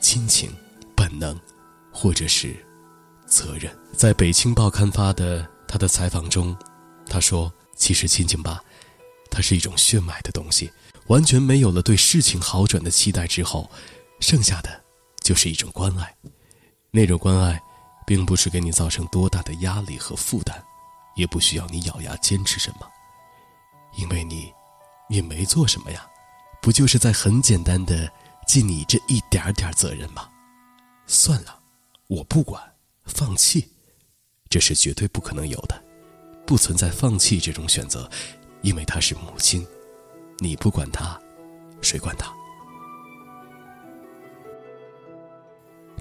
[0.00, 0.50] 亲情、
[0.94, 1.38] 本能，
[1.92, 2.56] 或者是
[3.26, 3.70] 责任。
[3.92, 6.56] 在北青报刊发的他的采访中，
[7.06, 8.62] 他说：“其实亲情吧。”
[9.30, 10.70] 它是一种血脉的东西，
[11.08, 13.68] 完全没有了对事情好转的期待之后，
[14.20, 14.80] 剩下的
[15.22, 16.14] 就是一种关爱。
[16.92, 17.60] 那种关爱，
[18.06, 20.62] 并不是给你造成多大的压力和负担，
[21.16, 22.90] 也不需要你咬牙坚持什么，
[23.96, 24.52] 因为你
[25.08, 26.06] 也没做什么呀，
[26.60, 28.10] 不就是在很简单的
[28.46, 30.28] 尽你这一点点责任吗？
[31.06, 31.60] 算了，
[32.08, 32.62] 我不管，
[33.04, 33.68] 放弃，
[34.48, 35.82] 这是绝对不可能有的。
[36.46, 38.10] 不存在放弃这种选择，
[38.62, 39.66] 因为她是母亲。
[40.38, 41.18] 你不管她，
[41.80, 42.34] 谁管她？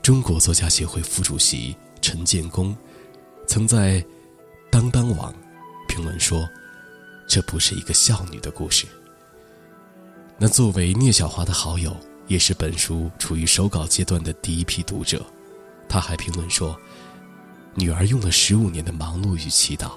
[0.01, 2.75] 中国作家协会副主席陈建功
[3.47, 4.05] 曾在
[4.73, 5.31] 当当网
[5.87, 6.49] 评论说
[7.29, 8.87] ：“这不是一个孝女的故事。”
[10.35, 15.23] 那作为聂小华的好友，也是本书处于手稿阶段的第一批读者，
[15.87, 16.75] 他还评论说
[17.77, 19.91] ：“女儿用了十五年的忙碌与祈祷，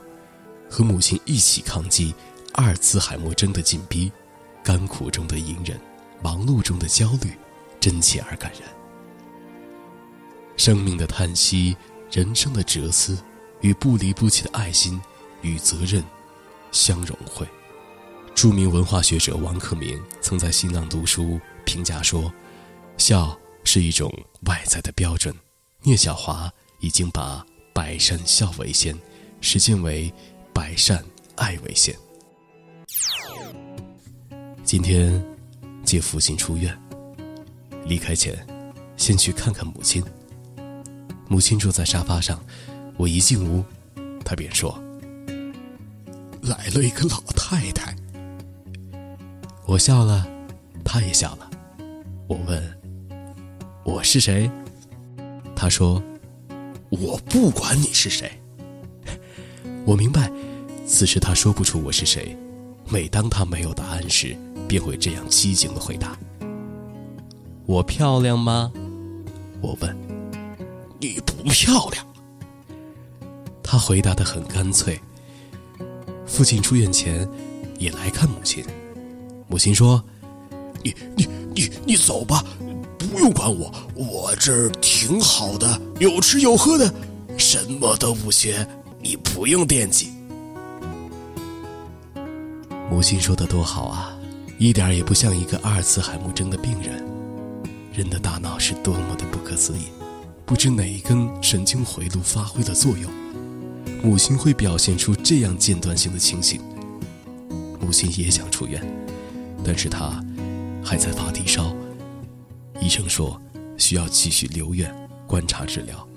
[0.69, 2.15] 和母亲一起抗击
[2.53, 4.13] 阿尔茨海默症的紧逼，
[4.63, 5.81] 甘苦中的隐忍，
[6.23, 7.33] 忙碌中的焦虑，
[7.81, 8.61] 真切而感人。
[10.59, 11.75] 生命的叹息，
[12.13, 13.17] 人生的哲思，
[13.67, 15.01] 与不离不弃的爱心
[15.43, 16.05] 与责任
[16.71, 17.45] 相融汇。”
[18.33, 22.33] 著名文化学者王克明曾在新浪读书评价说
[22.97, 25.35] ：“孝是一种外在的标准，
[25.83, 26.49] 聂小华
[26.79, 28.97] 已经把百善孝为先，
[29.41, 30.13] 实践为
[30.53, 31.93] 百善爱为先。”
[34.63, 35.21] 今天
[35.83, 36.79] 接父亲出院，
[37.85, 38.47] 离开前
[38.97, 40.05] 先去看看母亲。
[41.29, 42.41] 母亲坐在沙发上，
[42.97, 43.63] 我一进屋，
[44.25, 44.79] 他便说
[46.43, 47.95] ：“来了一个老太太。”
[49.67, 50.27] 我笑了，
[50.85, 51.51] 他也笑了。
[52.27, 52.81] 我问
[53.85, 54.51] ：“我是谁？”
[55.55, 56.03] 他说
[56.89, 58.31] ：“我不管你是谁。”
[59.85, 60.33] 我明白，
[60.87, 62.37] 此时他说不出我是谁。
[62.89, 66.17] 每当他没有答案时，便会这样机警的回答
[67.67, 68.73] ：“我漂亮吗？”
[69.61, 69.97] 我问
[70.99, 72.07] ：“你不漂亮。”
[73.77, 74.99] 他回答的很干脆。
[76.25, 77.29] 父亲出院前，
[77.79, 78.65] 也来看母亲。
[79.49, 80.03] 母亲说
[80.83, 82.43] ：“你你你你走吧，
[82.97, 86.91] 不用管我，我这儿挺好的，有吃有喝的，
[87.37, 88.67] 什么都不缺，
[88.99, 90.09] 你不用惦记。”
[92.91, 94.17] 母亲说的多好啊，
[94.57, 97.05] 一点也不像一个阿尔茨海默症的病人。
[97.93, 99.89] 人的大脑是多么的不可思议，
[100.47, 103.11] 不知哪一根神经回路发挥了作用，
[104.07, 106.61] 母亲会表现出这样间断性的情形。
[107.81, 108.81] 母亲也想出院。
[109.65, 110.25] 但是她
[110.81, 111.75] 还在发低烧，
[112.81, 113.41] 医生说
[113.77, 114.95] 需要继续留院
[115.27, 116.09] 观察治疗。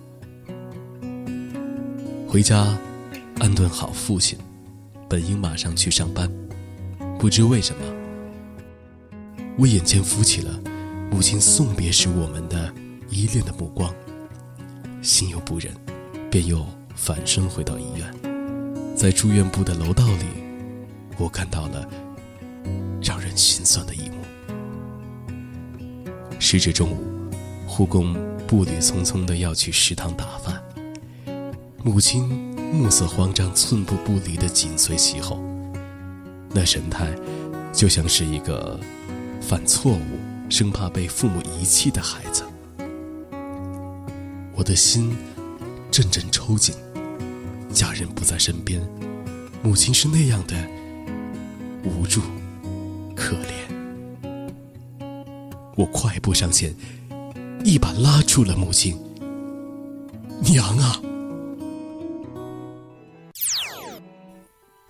[2.28, 2.78] 回家
[3.39, 4.38] 安顿好父亲，
[5.10, 6.32] 本应马上去上班，
[7.17, 7.82] 不知为什么，
[9.58, 10.62] 我眼前浮起了
[11.10, 12.71] 母亲送别时我们的
[13.10, 13.91] 依恋的目光，
[15.02, 15.73] 心有不忍，
[16.30, 16.63] 便又
[17.01, 18.13] 返身回到医院，
[18.93, 20.25] 在住院部的楼道里，
[21.17, 21.89] 我看到了。
[23.01, 24.17] 让人心酸的一幕。
[26.38, 27.31] 时至中午，
[27.65, 28.13] 护工
[28.45, 30.62] 步履匆匆的要去食堂打饭，
[31.81, 32.27] 母亲
[32.73, 35.41] 目色慌张、寸步不离的紧随其后，
[36.51, 37.09] 那神态，
[37.71, 38.77] 就像是一个
[39.39, 42.43] 犯错误、生怕被父母遗弃的孩子。
[44.53, 45.15] 我的心
[45.89, 46.75] 阵阵抽紧，
[47.73, 48.82] 家人不在身边，
[49.62, 50.55] 母亲是那样的
[51.84, 52.21] 无助。
[53.15, 54.53] 可怜，
[55.75, 56.73] 我快步上前，
[57.63, 58.97] 一把拉住了母亲。
[60.41, 61.01] 娘啊！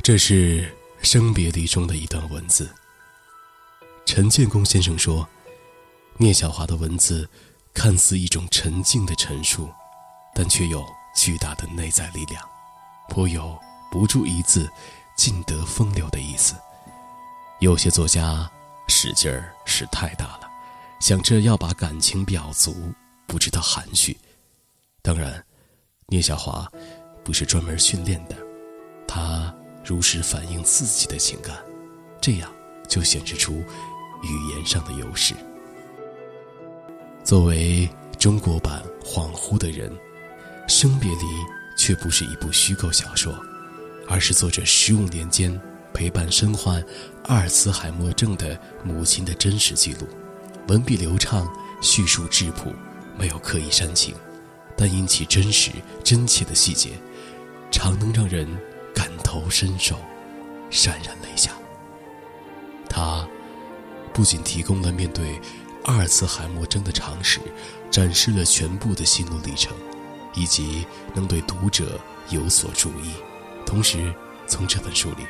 [0.03, 2.69] 这是生别离中的一段文字。
[4.05, 5.27] 陈建功先生说，
[6.17, 7.27] 聂小华的文字
[7.73, 9.69] 看似一种沉静的陈述，
[10.35, 12.47] 但却有巨大的内在力量，
[13.09, 13.59] 颇有
[13.91, 14.69] 不注一字，
[15.17, 16.55] 尽得风流的意思。
[17.59, 18.49] 有些作家
[18.87, 20.49] 使劲儿使太大了，
[21.01, 22.93] 想着要把感情表足，
[23.27, 24.17] 不知道含蓄。
[25.01, 25.43] 当然，
[26.07, 26.71] 聂小华
[27.23, 28.37] 不是专门训练的，
[29.07, 31.57] 他如实反映自己的情感，
[32.21, 32.49] 这样
[32.87, 33.53] 就显示出
[34.23, 35.35] 语言上的优势。
[37.23, 39.91] 作为中国版《恍惚的人》，
[40.67, 41.15] 《生别离》
[41.89, 43.35] 却不是一部虚构小说，
[44.07, 45.59] 而是作者十五年间。
[45.91, 46.85] 陪伴身患
[47.23, 50.07] 阿尔茨海默症的母亲的真实记录，
[50.67, 52.71] 文笔流畅，叙述质朴，
[53.17, 54.13] 没有刻意煽情，
[54.77, 55.71] 但因其真实
[56.03, 56.91] 真切的细节，
[57.71, 58.47] 常能让人
[58.93, 59.95] 感同身受，
[60.69, 61.51] 潸然泪下。
[62.87, 63.27] 他
[64.13, 65.41] 不仅提供了面对
[65.85, 67.39] 阿尔茨海默症的常识，
[67.89, 69.75] 展示了全部的心路历程，
[70.33, 73.13] 以及能对读者有所注意，
[73.65, 74.13] 同时
[74.47, 75.25] 从这本书里。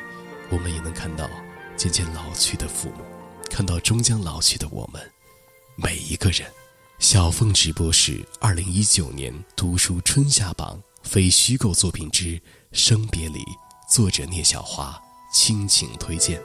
[0.50, 1.30] 我们也能看到
[1.76, 3.04] 渐渐老去的父母，
[3.48, 5.00] 看到终将老去的我们，
[5.76, 6.50] 每一个人。
[6.98, 12.24] 小凤直播室二零一九年读书春夏榜非虚构作品之
[12.72, 13.38] 《生别离》
[13.88, 15.00] 作者聂小华
[15.32, 16.42] 倾情推荐。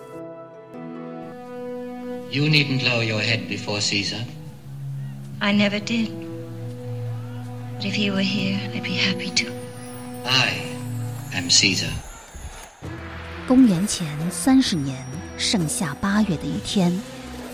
[2.30, 4.24] You needn't lower your head before Caesar.
[5.39, 6.25] I never did.
[7.78, 9.52] But if he were here, I'd be happy to.
[10.24, 10.54] I
[11.34, 11.90] am Caesar.
[13.48, 15.06] 公元前三十年
[15.38, 16.98] 盛夏八月的一天，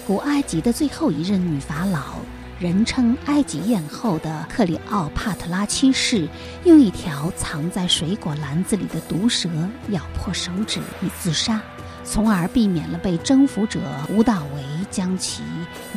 [0.05, 2.19] 古埃及的最后一任女法老，
[2.59, 6.29] 人称埃及艳后的克里奥帕特拉七世，
[6.65, 9.49] 用一条藏在水果篮子里的毒蛇
[9.89, 11.59] 咬破手指以自杀，
[12.03, 15.41] 从而避免了被征服者吴大维将其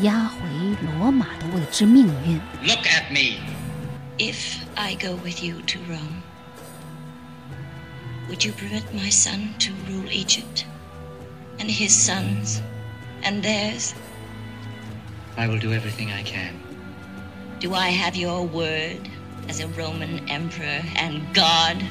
[0.01, 0.39] 押回
[0.99, 2.41] 罗马的未知命运。
[2.67, 3.54] Look at me.
[4.19, 6.23] If I go with you to Rome,
[8.29, 10.67] would you permit my son to rule Egypt?
[11.59, 12.63] And his sons?
[13.25, 13.93] And theirs?
[15.37, 16.63] I will do everything I can.
[17.59, 19.09] Do I have your word
[19.49, 21.83] as a Roman emperor and God?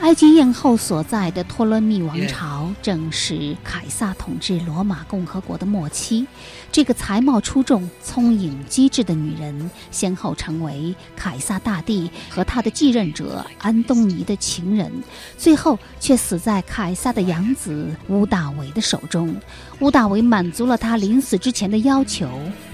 [0.00, 6.26] 埃及艳后所在的托勒密王朝，正是凯撒统治罗马共和国的末期。
[6.72, 14.90] 这个才貌出众、聪颖机智的女人，先后成为凯撒大帝和他的继任者安东尼的情人，
[15.38, 19.34] 最后却死在凯撒的养子屋大维的手中。
[19.78, 22.28] 屋大维满足了他临死之前的要求，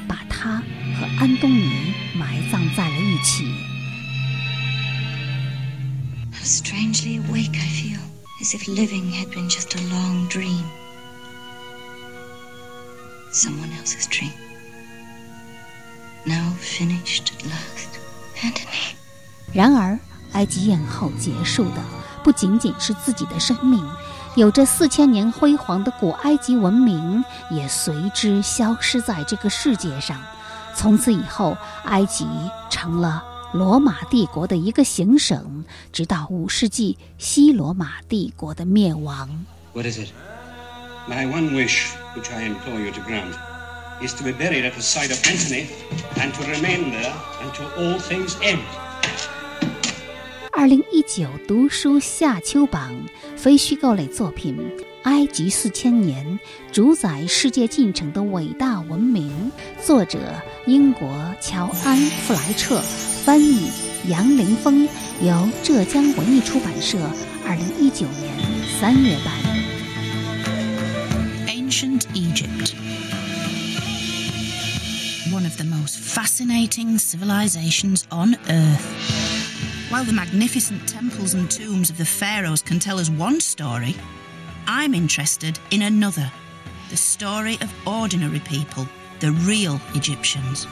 [0.09, 0.63] 把他
[0.99, 3.68] 和安东尼埋葬在了一起。
[6.49, 8.01] Strangely awake I feel,
[8.41, 10.65] as if living had been just a long dream.
[13.31, 14.33] Someone else's dream.
[16.25, 17.99] Now finished at last.
[18.43, 18.95] Antony.
[19.53, 19.99] 然而，
[20.33, 21.85] 埃及艳后结束的
[22.25, 23.87] 不仅仅是自己的生命，
[24.35, 30.19] 有着四千年辉煌的古埃及文明也随之消失在这个世界上。
[30.75, 32.27] 从此以后，埃及
[32.71, 39.47] 成了罗马帝国的一个行省，直到五世纪西罗马帝国的灭亡。
[39.73, 40.09] What is it?
[41.09, 43.33] My one wish, which I implore you to grant,
[44.07, 45.67] is to be buried at the side of Antony
[46.17, 48.59] and to remain there until all things end.
[50.53, 52.93] 二零一九读书夏秋榜
[53.35, 54.59] 非虚构类作品
[55.05, 56.39] 《埃及四千年：
[56.71, 59.31] 主宰世界进程的伟大文明》，
[59.87, 60.19] 作者
[60.67, 61.09] 英国
[61.41, 62.83] 乔安·弗莱彻，
[63.28, 63.72] 翻译
[64.08, 64.88] 杨凌峰，
[65.22, 66.98] 由浙江文艺出版社
[67.46, 68.34] 二零一九年
[68.80, 69.34] 三月版。
[71.48, 72.74] Ancient Egypt.
[75.32, 78.82] One of the most fascinating civilizations on Earth.
[79.90, 83.96] While the magnificent temples and tombs of the pharaohs can tell us one story,
[84.68, 86.32] I'm interested in another
[86.90, 88.88] the story of ordinary people,
[89.20, 90.68] the real Egyptians.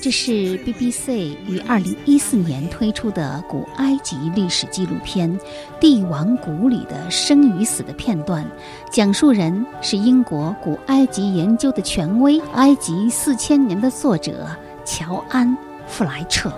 [0.00, 5.28] 这是 BBC 于二零一四年推出的古埃及历史纪录片
[5.80, 8.48] 《帝王谷》里的生与死的片段，
[8.92, 14.46] 讲述人是英国古埃及研究的权威《埃及四千年》的作者
[14.84, 15.48] 乔安·
[15.88, 16.52] 弗莱彻。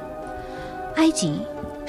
[0.96, 1.40] 埃及，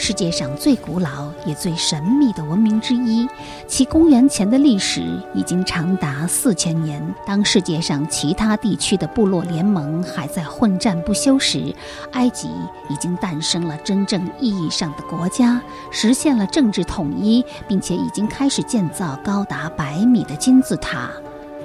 [0.04, 3.30] 世界上最古老也最神秘的文明之一，
[3.68, 5.04] 其公元前的历史
[5.36, 7.00] 已经长达四千年。
[7.24, 11.72] 当世界上其他地区的部落联盟还在混战不休时，
[12.14, 12.50] 埃及
[12.90, 15.62] 已经诞生了真正意义上的国家，
[15.92, 21.12] 实现了政治统一，并且已经开始建造高达百米的金字塔。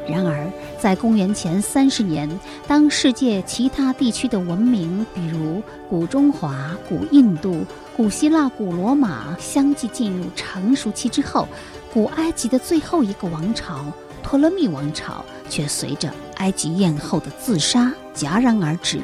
[0.09, 2.29] 然而，在公元前三十年，
[2.67, 7.65] 当世界其他地区的文明，比如古中华、古印度、
[7.97, 11.49] 古希腊、古罗马，相继进入成熟期之后，
[11.93, 13.85] 古埃及的最后一个王朝——
[14.23, 19.01] 托勒密王朝，却随着埃及艳后的自杀戛然而止。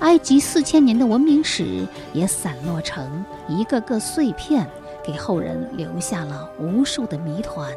[0.00, 4.66] 埃及四千年的文明史也散落成一个个碎片，
[5.04, 7.70] 给后人留下了无数的谜团。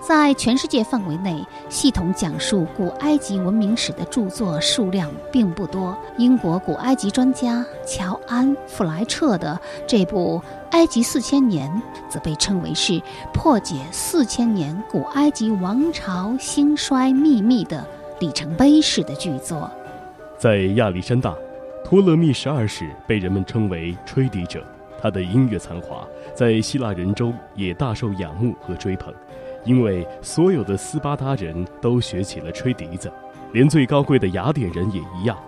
[0.00, 5.96] 在全世界范围内，系统讲述古埃及文明史的著作数量并不多。
[6.16, 10.38] 英国古埃及专家乔安·弗莱彻的这部
[10.70, 11.70] 《埃及四千年》
[12.10, 13.00] 则被称为是
[13.34, 17.86] 破解四千年古埃及王朝兴衰秘密的
[18.20, 19.70] 里程碑式的巨作。
[20.38, 21.36] 在亚历山大，
[21.84, 24.64] 托勒密十二世被人们称为吹笛者，
[25.00, 29.14] 他的音乐才华在希腊人中也大受仰慕和追捧。
[29.64, 33.12] 因为所有的斯巴达人都学起了吹笛子，
[33.52, 35.38] 连最高贵的雅典人也一样。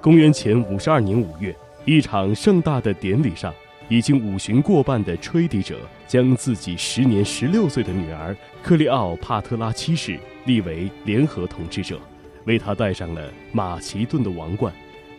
[0.00, 1.54] 公元前五十二年五月，
[1.84, 3.52] 一场盛大的典礼上，
[3.88, 11.98] 已经五旬过半的吹笛者将自己时年十六岁的女儿克利奥帕特拉七世立为联合统治者，
[12.44, 14.72] 为她戴上了马其顿的王冠。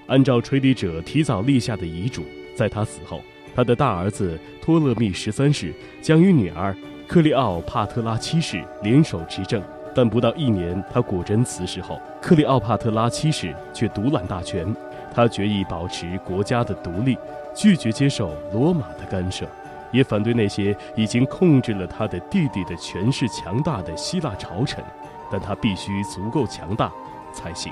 [0.08, 2.24] 按照吹笛者提早立下的遗嘱，
[2.56, 3.22] 在他死后，
[3.56, 6.76] 他的大儿子托勒密十三世将与女儿。
[7.08, 9.62] 克利奥帕特拉七世联手执政，
[9.94, 14.76] 但不到一年，他果真辞世后，克利奥帕特拉七世却独揽大权。
[15.14, 17.16] 他决意保持国家的独立，
[17.56, 19.46] 拒绝接受罗马的干涉，
[19.92, 24.84] 也反对那些已经控制了他的弟弟的权势强大的希腊朝臣。
[25.32, 26.92] 但他必须足够强大
[27.34, 27.72] 才行，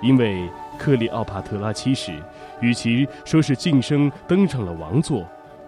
[0.00, 0.48] 因为
[0.78, 2.12] 克利奥帕特拉七世，
[2.60, 5.26] 与其说是晋升登上了王座，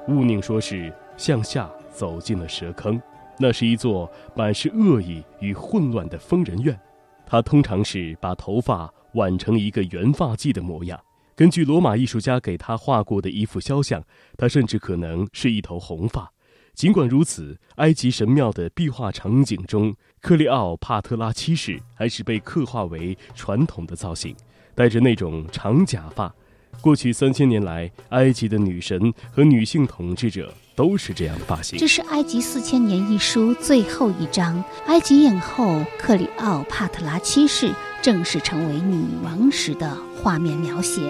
[0.09, 3.01] 勿宁说是向下走进了蛇坑。
[3.39, 6.79] 那是一座满是恶意与混乱的疯人院。
[7.27, 11.01] 他通常是把头发挽成一个圆发髻的模样。
[11.35, 14.05] 根据罗马艺术家给他画过的一幅肖像，
[14.37, 16.31] 他甚至可能是一头红发。
[16.75, 24.37] 尽管如此，埃及神庙的壁画场景中，克利奥帕特拉七世还是被刻画为传统的造型，
[24.75, 26.35] 戴着那种长假发。
[26.83, 31.79] 过去三千年来，埃及的女神和女性统治者都是这样的发型。
[31.79, 37.73] 这是《埃及四千年》一书最后一章，埃及艳后克里奥帕特拉七世
[38.03, 41.01] 正式成为女王时的画面描写，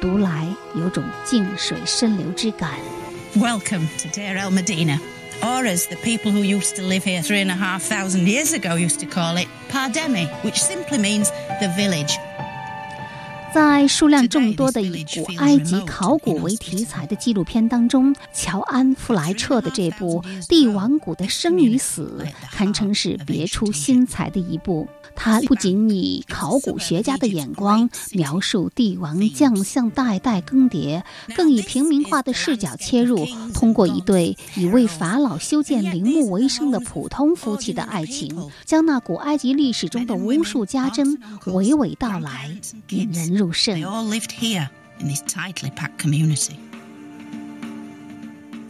[0.00, 2.70] 读来有种静水深流之感。
[3.36, 4.98] Welcome to Deir el Medina,
[5.42, 8.54] or as the people who used to live here three and a half thousand years
[8.54, 12.16] ago used to call it, Pardemi, which simply means the village.
[13.54, 24.86] 在数量众多的以古埃及考古为题材的纪录片当中，乔安·弗莱彻的这部《帝王谷的生与死》堪称是别出心裁的一部。
[25.20, 31.02] 他不仅以考古学家的眼光描述帝王将相代代更迭，
[31.34, 42.56] 更以平民化的视角切入，通过一对以为法老修建陵墓为生的普通夫妻的爱情，将那古埃及历史中的无数家珍娓娓道来，
[42.90, 43.76] 引人入胜。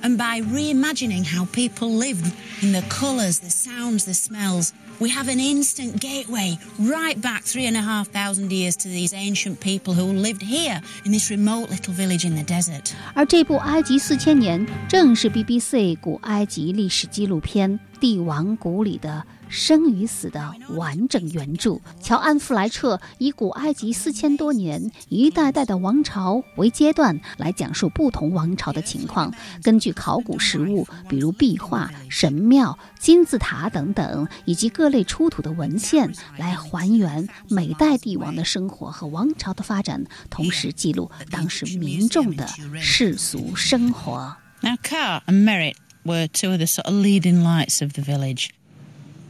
[0.01, 2.31] And by reimagining how people lived
[2.63, 7.66] in the colours, the sounds, the smells, we have an instant gateway right back three
[7.66, 11.70] and a half thousand years to these ancient people who lived here in this remote
[11.70, 12.94] little village in the desert.
[13.14, 19.24] 而这部《埃及四千年》正是 BBC 古埃及历史纪录片《帝王谷里的》。
[19.49, 29.33] 生与死的完整原著，乔安·弗莱彻以古埃及四千多年一代代的王朝为阶段来讲述不同王朝的情况，
[29.63, 42.47] 根据考古实物，比如壁画、神庙、金字塔等等，以及各类出土的文献，来还原每代帝王的生活和王朝的发展，同时记录当时民众的
[42.81, 44.37] 世俗生活。
[44.61, 48.49] Now, Car and Merritt were two of the sort of leading lights of the village.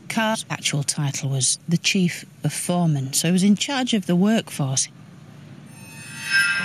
[0.09, 4.15] Carr's actual title was the Chief of foremen, so he was in charge of the
[4.15, 4.87] workforce.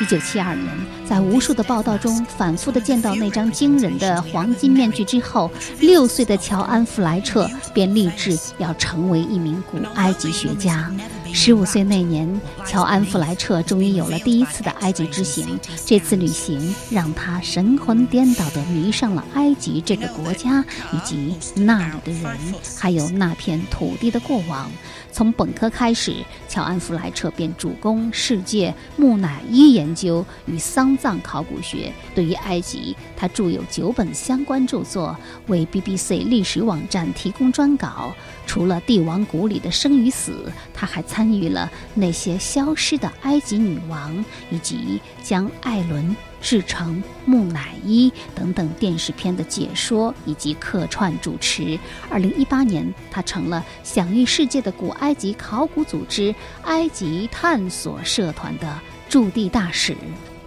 [0.02, 0.68] 一九七二年，
[1.08, 10.92] 在无数的报道中反复的见到那张惊人的黄金面具之后，六岁的乔安·弗莱彻便立志要成为一名古埃及学家。
[11.36, 15.60] 十五岁那年，乔安·弗莱彻终于有了第一次的埃及之行。
[15.84, 20.64] 这次旅行让他神魂颠倒地迷上了埃及这个国家
[20.94, 22.38] 以及那里的人，
[22.80, 24.72] 还有那片土地的过往。
[25.14, 26.16] 从本科开始，
[26.50, 31.94] 乔安·弗莱彻便主攻世界木乃伊研究与丧葬考古学。
[32.16, 38.12] 对于埃及，他著有九本相关著作，为 BBC 历史网站提供专稿。
[38.48, 51.80] 除了帝王谷里的生与死，他还参与了那些消失的埃及女王，以及将艾伦制成木乃伊等等电视片的解说以及客串主持。
[52.10, 59.96] 二零一八年，他成了享誉世界的古埃及考古组织埃及探索社团的驻地大使。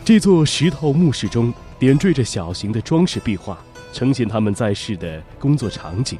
[0.04, 3.58] 这座石头墓室中点缀着小型的装饰壁画，
[3.92, 6.18] 呈现他们在世的工作场景。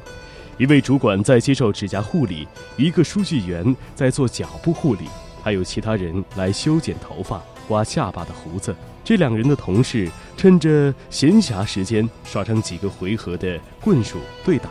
[0.57, 2.47] 一位主管在接受指甲护理，
[2.77, 5.05] 一个书记员在做脚部护理，
[5.43, 8.75] 还有其他人来修剪头发、刮下巴的胡子。
[9.07, 14.69] 这两人的同事趁着闲暇时间耍上几个回合的棍术对打。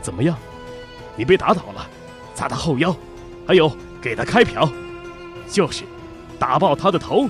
[0.00, 0.38] 怎么样？
[1.16, 1.84] 你被打倒了，
[2.32, 2.94] 砸他后腰，
[3.44, 4.70] 还有给他开瓢，
[5.50, 5.82] 就是
[6.38, 7.28] 打爆他的头。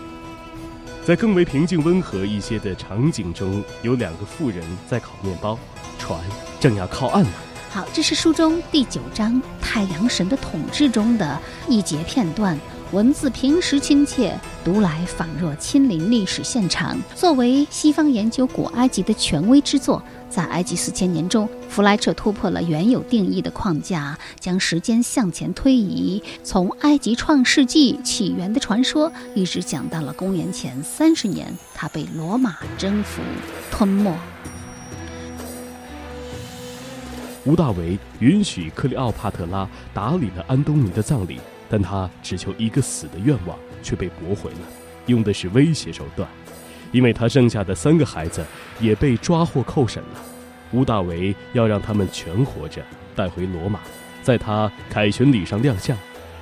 [1.07, 5.59] 在更为平静温和一些的场景中，有两个妇人在烤面包，
[5.99, 6.21] 船
[6.61, 7.31] 正要靠岸了。
[7.71, 12.61] 好，这是书中第九章《太阳神的统治》中的一节片段，
[12.93, 17.01] 文字平实亲切，读来仿若亲临历史现场。
[17.15, 33.23] 作为西方研究古埃及的权威之作，在《埃及四千年》中，弗莱彻突破了原有定义的框架，将时间向前推移，从埃及创世纪起源的传说，一直讲到了公元前三十年，他被罗马征服、
[33.71, 34.15] 吞没。
[37.47, 41.41] 吴大维允许克里奥帕特拉打理了安东尼的葬礼，
[41.73, 44.59] 但他只求一个死的愿望却被驳回了，
[45.07, 46.29] 用的是威胁手段，
[46.91, 48.45] 因为他剩下的三个孩子
[48.79, 50.21] 也被抓获扣审了。
[50.73, 52.85] 屋大维要让他们全活着
[53.17, 53.81] 带回罗马，
[54.23, 55.97] 在他凯旋礼上亮相，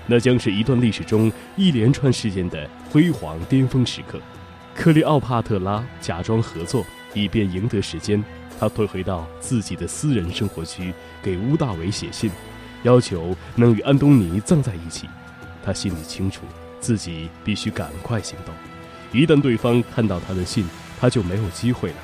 [0.08, 4.18] 那将是一段历史中一连串事件的辉煌巅峰时刻。
[4.74, 8.20] 克里奥帕特拉假装合作，以便赢得时间。
[8.58, 12.28] 他退回到自己的私人生活区，给乌大维写信，
[12.82, 15.08] 要求能与安东尼葬在一起。
[15.64, 16.42] 他心里清楚，
[16.80, 18.54] 自己必须赶快行动。
[19.12, 20.64] 一旦对方看到他的信，
[21.00, 21.96] 他就没有机会了。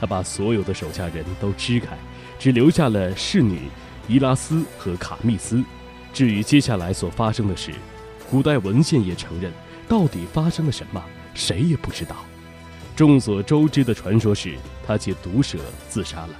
[0.00, 1.96] 他把所有的手下人都支开，
[2.38, 3.68] 只留下了侍女
[4.08, 5.62] 伊拉斯和卡密斯。
[6.12, 7.72] 至于接下来所发生的事，
[8.30, 9.52] 古代文献也承认，
[9.88, 11.02] 到底发生了什么，
[11.34, 12.16] 谁也不知道。
[12.96, 14.54] 众所周知的传说是，
[14.86, 15.58] 他借毒蛇
[15.88, 16.30] 自杀了，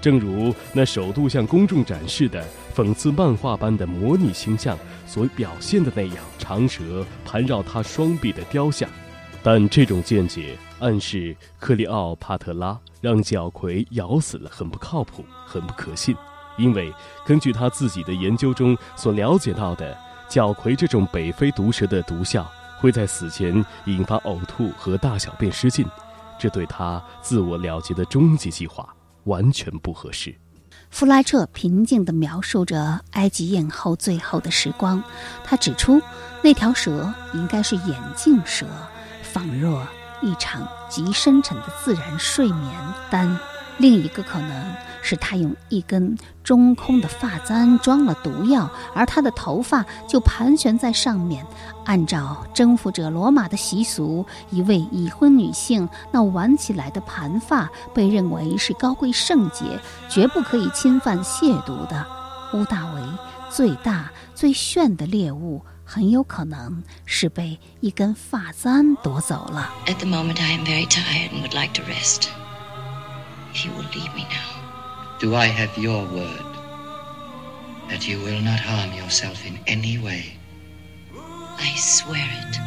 [0.00, 2.44] 正如那首度向公众展示的
[2.74, 8.88] 讽刺漫画般的模拟形象所表现的那样，长蛇盘绕他双臂的雕像。
[9.42, 16.16] 但这种见解暗示克里奥帕特拉让角魁咬死了，很不靠谱，很不可信。
[16.56, 16.92] 因为
[17.24, 19.96] 根据他自己的研究中所了解到的，
[20.28, 22.46] 角魁这种北非毒蛇的毒效。
[22.80, 23.52] 会在死前
[23.86, 25.84] 引发呕吐和大小便失禁，
[26.38, 28.88] 这对他自我了结的终极计划
[29.24, 30.34] 完全不合适。
[30.90, 35.02] 弗莱彻平静地描述着埃及艳后最后的时光。
[35.44, 36.00] 他指出，
[36.42, 38.66] 那条蛇应该是眼镜蛇，
[39.22, 39.86] 仿若
[40.22, 42.94] 一场极深沉的自然睡眠。
[43.10, 43.38] 但
[43.78, 44.74] 另一个可能。
[45.00, 51.46] 是他用一根中空的发簪装了毒药，而他的头发就盘旋在上面。
[51.88, 62.06] 按照征服者罗马的习俗，一位已婚女性那挽起来的盘发被认为是高贵圣洁，绝不可以侵犯亵渎的。
[62.52, 63.02] 乌大维
[63.50, 69.70] 最大最炫的猎物，很有可能是被一根发簪夺走了。
[69.86, 72.28] At the moment, I am very tired and would like to rest.
[73.54, 75.20] If you will leave me now.
[75.20, 76.44] Do I have your word
[77.88, 80.37] that you will not harm yourself in any way?
[81.58, 82.60] I swear it.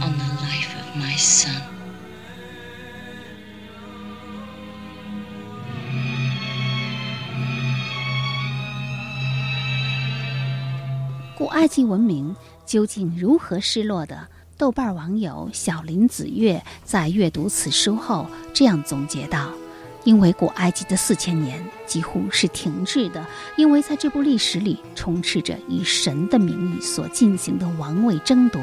[0.00, 1.62] On the life of my son.
[11.36, 12.34] 古埃及文明
[12.66, 14.28] 究竟如何失落的？
[14.56, 19.52] 豆瓣网友小林子月在阅读此书后这样总结道
[20.04, 23.26] ：“因为古埃及的四千年几乎是停滞的，
[23.56, 28.60] 因为在这部历史里充斥着以神的名义所进行的王位争夺，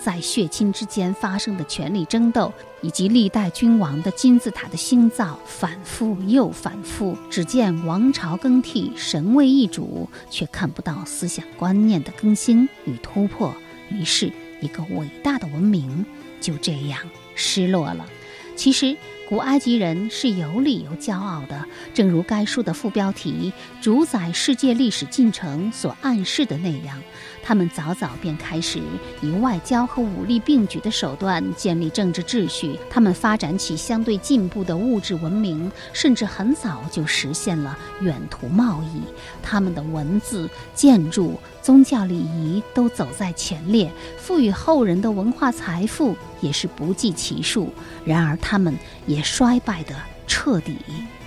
[0.00, 7.16] 在血亲之间发生的权力争斗，以及历代君王的金字塔的兴造反复又反复。
[7.30, 13.54] 只见王朝更替，神位易主，却看不到思想观念的更新与突破。
[13.90, 16.06] 于是。”一个伟大的文明
[16.40, 17.00] 就这样
[17.34, 18.06] 失落了。
[18.54, 18.96] 其实，
[19.28, 27.02] 古埃及人是有理由骄傲的，正如该书的副标题主宰世界历史进程所暗示的那样。
[27.44, 28.80] 他们早早便开始
[29.20, 39.02] 以外交和武力并举的手段建立政治秩序，他们发展起相对进步的物质文明，甚至很早就实现了远途贸易。
[39.42, 47.72] 他们的文字、建筑、宗教礼仪都走在前列，赋予后人的文化财富也是不计其数。
[48.04, 49.94] 然而，他们也衰败的
[50.26, 50.76] 彻底，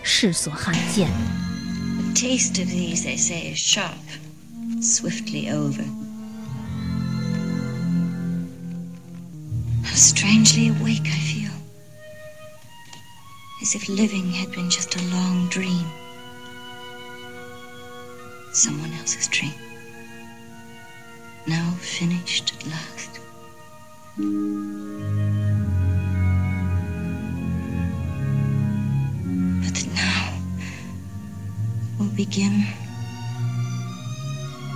[0.03, 1.09] 世所罕见。
[2.13, 3.93] Taste of these, they say, is sharp,
[4.81, 5.83] swiftly over.
[9.83, 11.51] How strangely awake I feel.
[13.61, 15.85] As if living had been just a long dream.
[18.53, 19.53] Someone else's dream.
[21.47, 23.19] Now finished at last.
[29.61, 30.39] But now
[31.99, 32.65] will begin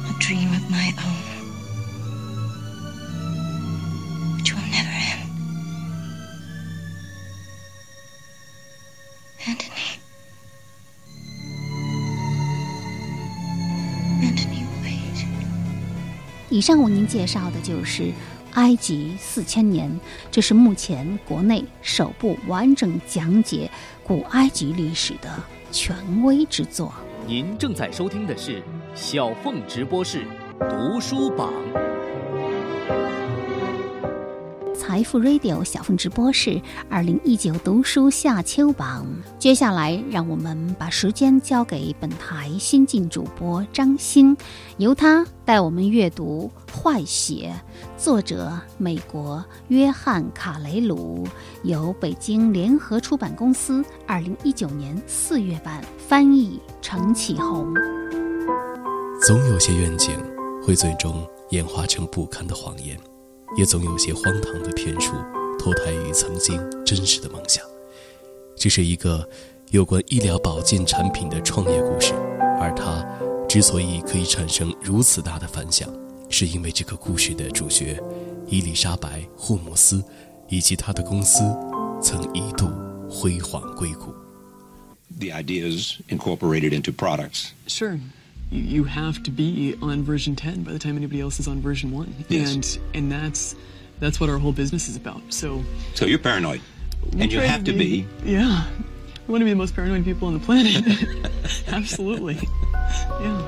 [0.07, 1.29] a dream of my own.
[16.49, 18.03] 以上为您介绍的就是
[18.53, 19.87] 《埃及四千年》，
[20.31, 23.69] 这是目前国内首部完整讲解
[24.03, 25.29] 古埃及历史的
[25.71, 26.91] 权威之作。
[27.27, 28.63] 您正在收听的是
[28.95, 30.23] 小凤直播室
[30.67, 31.53] 读书榜。
[34.89, 36.59] 财富 Radio 小凤直播室
[36.89, 39.05] 二零一九读书夏秋榜。
[39.37, 44.35] 接下来，让我们把时间交给本台新晋主播张欣，
[44.77, 47.53] 由他带我们阅读《坏血》，
[48.03, 51.27] 作者美国约翰·卡雷鲁，
[51.61, 57.71] 由北京联合出版公司二零一九年四月版翻译程启红。
[59.21, 60.09] 总有些愿景
[60.65, 62.99] 会最终演化成不堪的谎言，
[63.57, 65.13] 也总有些荒唐的骗术
[65.57, 67.63] 脱胎于曾经真实的梦想。
[68.55, 69.27] 这是一个
[69.71, 72.13] 有关医疗保健产品的创业故事，
[72.59, 73.05] 而它
[73.47, 75.89] 之所以可以产生如此大的反响，
[76.29, 78.01] 是因为这个故事的主角
[78.47, 80.03] 伊丽莎白·霍姆斯
[80.47, 81.41] 以及他的公司
[82.01, 82.69] 曾一度
[83.09, 84.13] 辉煌硅谷。
[85.19, 87.49] The ideas incorporated into products.
[87.67, 87.99] Sure.
[88.50, 91.60] You, you have to be on version 10 by the time anybody else is on
[91.60, 92.14] version 1.
[92.28, 92.54] Yes.
[92.54, 93.56] And and that's
[94.00, 95.22] that's what our whole business is about.
[95.28, 95.62] So
[95.94, 96.60] So you're paranoid.
[97.12, 98.06] we And you try have to be.
[98.24, 98.64] Yeah.
[99.26, 100.84] We want to be the most paranoid people on the planet.
[101.68, 102.38] Absolutely.
[103.20, 103.40] Yeah.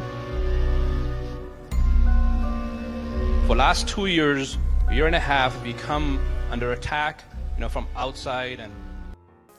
[3.47, 6.19] For last two years, a year and a half, we come
[6.51, 7.23] under attack,
[7.55, 8.73] you know, from outside and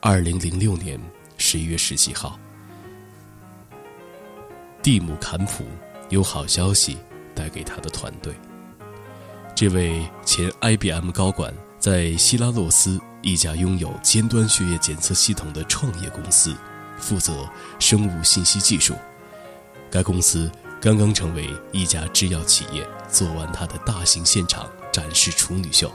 [0.00, 1.00] 二零零六年
[1.38, 2.38] 十一月十七号，
[4.83, 5.63] 蒂姆·坎普
[6.09, 6.97] 有好消息
[7.33, 8.35] 带给他的团队。
[9.55, 16.53] 这位前 IBM 高管在希拉洛斯一家拥有尖端血液检测系统的创业公司，
[16.97, 18.93] 负责生物信息技术。
[19.89, 25.89] 该公司刚刚成为一家制药企业，做完它的大型现场展示处女秀。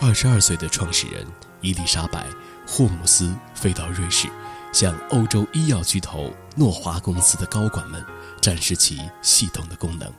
[0.00, 1.26] 二十二岁的创始人
[1.62, 2.26] 伊丽莎白·
[2.64, 4.28] 霍姆斯飞到瑞士，
[4.72, 8.02] 向欧洲医药巨头诺华公司的高管们
[8.40, 10.12] 展示其系统的功能。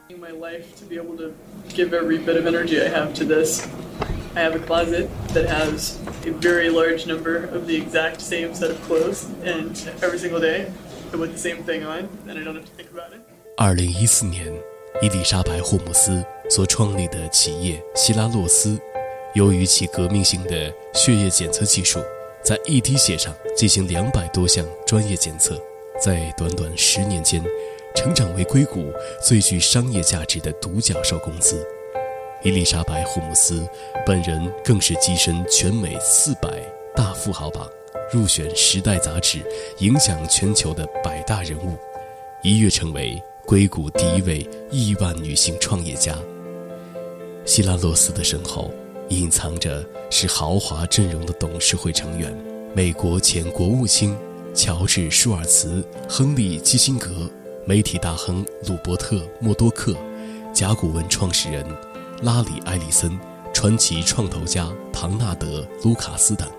[4.36, 8.70] I have a closet that has a very large number of the exact same set
[8.70, 10.68] of clothes, and every single day
[11.12, 13.22] I put the same thing on, and I don't have to think about it.
[13.58, 14.54] 二零一四年，
[15.02, 18.80] 伊丽莎白·霍姆斯所创立的企业希拉洛斯，
[19.34, 22.00] 由于其革命性的血液检测技术，
[22.44, 25.62] 在一滴血上进行两百多项专业检测，
[26.02, 27.44] 在短短十年间，
[27.96, 31.66] 成长为硅谷最具商业价值的独角兽公司。
[32.42, 33.68] 伊丽莎白·霍姆斯
[34.06, 36.50] 本人更是跻身全美四百
[36.96, 37.70] 大富豪榜，
[38.14, 39.40] 入选《时代》杂志
[39.80, 41.76] 影响全球的百大人物，
[42.42, 46.18] 一跃成为硅谷第一位亿万女性创业家。
[47.46, 48.72] 希拉洛斯的身后
[49.10, 52.36] 隐藏着是豪华阵容的董事会成员，
[52.74, 54.18] 美国前国务卿
[54.56, 57.30] 乔治·舒尔茨、亨利·基辛格、
[57.66, 59.96] 媒体大亨鲁伯特·默多克、
[60.54, 61.64] 甲骨文创始人
[62.24, 63.18] 拉里·埃里森、
[63.54, 66.50] 传奇创投家唐纳德·卢卡斯等。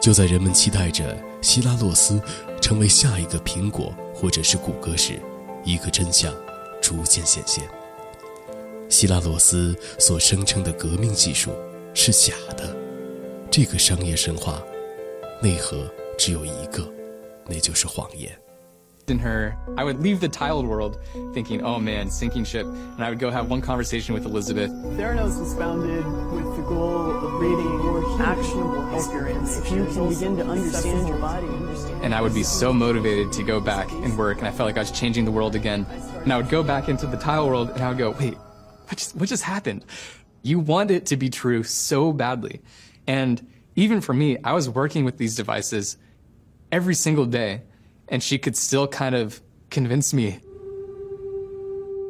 [0.00, 2.20] 就在人们期待着希拉洛斯
[2.60, 5.20] 成为下一个苹果或者是谷歌时，
[5.64, 6.32] 一个真相
[6.80, 7.64] 逐渐显现：
[8.88, 11.50] 希拉洛斯所声称的革命技术
[11.93, 12.75] 是假的。
[13.49, 14.61] 这个商业神话
[15.41, 16.87] 内核只有一个，
[17.47, 18.37] 那就是谎言。
[19.09, 20.99] in her, I would leave the tiled world
[21.33, 22.65] thinking, oh man, sinking ship.
[22.65, 24.69] And I would go have one conversation with Elizabeth.
[24.69, 29.57] Theranos was founded with the goal of creating more actionable experience.
[29.59, 31.47] If you can begin to understand your body,
[32.03, 34.39] And I would be so motivated to go back and work.
[34.39, 35.85] And I felt like I was changing the world again.
[36.23, 38.35] And I would go back into the tile world and I would go, wait,
[38.87, 39.85] what just, what just happened?
[40.42, 42.60] You want it to be true so badly.
[43.06, 45.96] And even for me, I was working with these devices
[46.70, 47.62] every single day
[48.08, 49.40] and she could still kind of
[49.70, 50.40] convince me.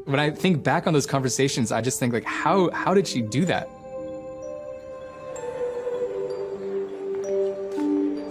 [0.05, 3.22] When I think back on those conversations, I just think like, how, how did she
[3.22, 3.68] do that?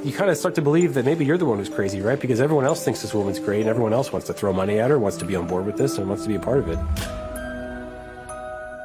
[0.03, 2.19] you kind of start to believe that maybe you're the one who's crazy, right?
[2.19, 4.89] Because everyone else thinks this woman's great, and everyone else wants to throw money at
[4.89, 6.69] her, wants to be on board with this, and wants to be a part of
[6.69, 7.20] it.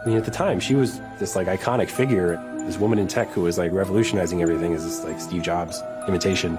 [0.07, 3.28] I mean, at the time, she was this like iconic figure, this woman in tech
[3.32, 6.57] who was like revolutionizing everything as this like Steve Jobs imitation.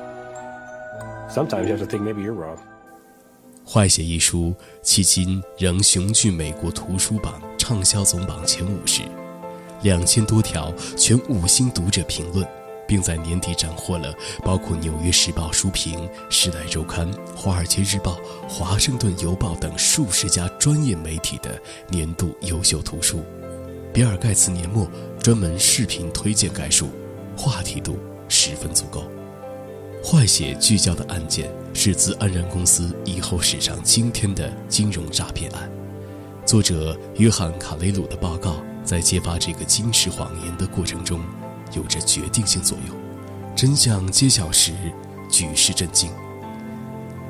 [1.30, 2.58] Sometimes you have to think maybe you're wrong.
[3.70, 9.04] 《坏血》一书迄今仍雄踞美国图书榜畅销总榜前五十，
[9.82, 12.46] 两千多条全五星读者评论，
[12.88, 14.14] 并在年底斩获了
[14.44, 18.14] 包括《纽约时报》书评、《时代周刊》、《华尔街日报》、
[18.48, 23.24] 《华盛顿邮报》等数十家专业媒体的年度优秀图书。
[23.94, 26.90] 比尔·盖茨年末专门视频推荐该书，
[27.36, 27.98] 话题度
[28.30, 29.04] 十分足够。
[30.04, 35.70] 坏血聚焦的案件是自安然公司以后史上惊天的金融诈骗案。
[36.46, 41.20] 作者约翰·卡雷鲁的报告在揭发这个惊世谎言的过程中，
[41.74, 42.96] 有着决定性作用。
[43.56, 44.74] 真相揭晓时，
[45.30, 46.10] 举世震惊。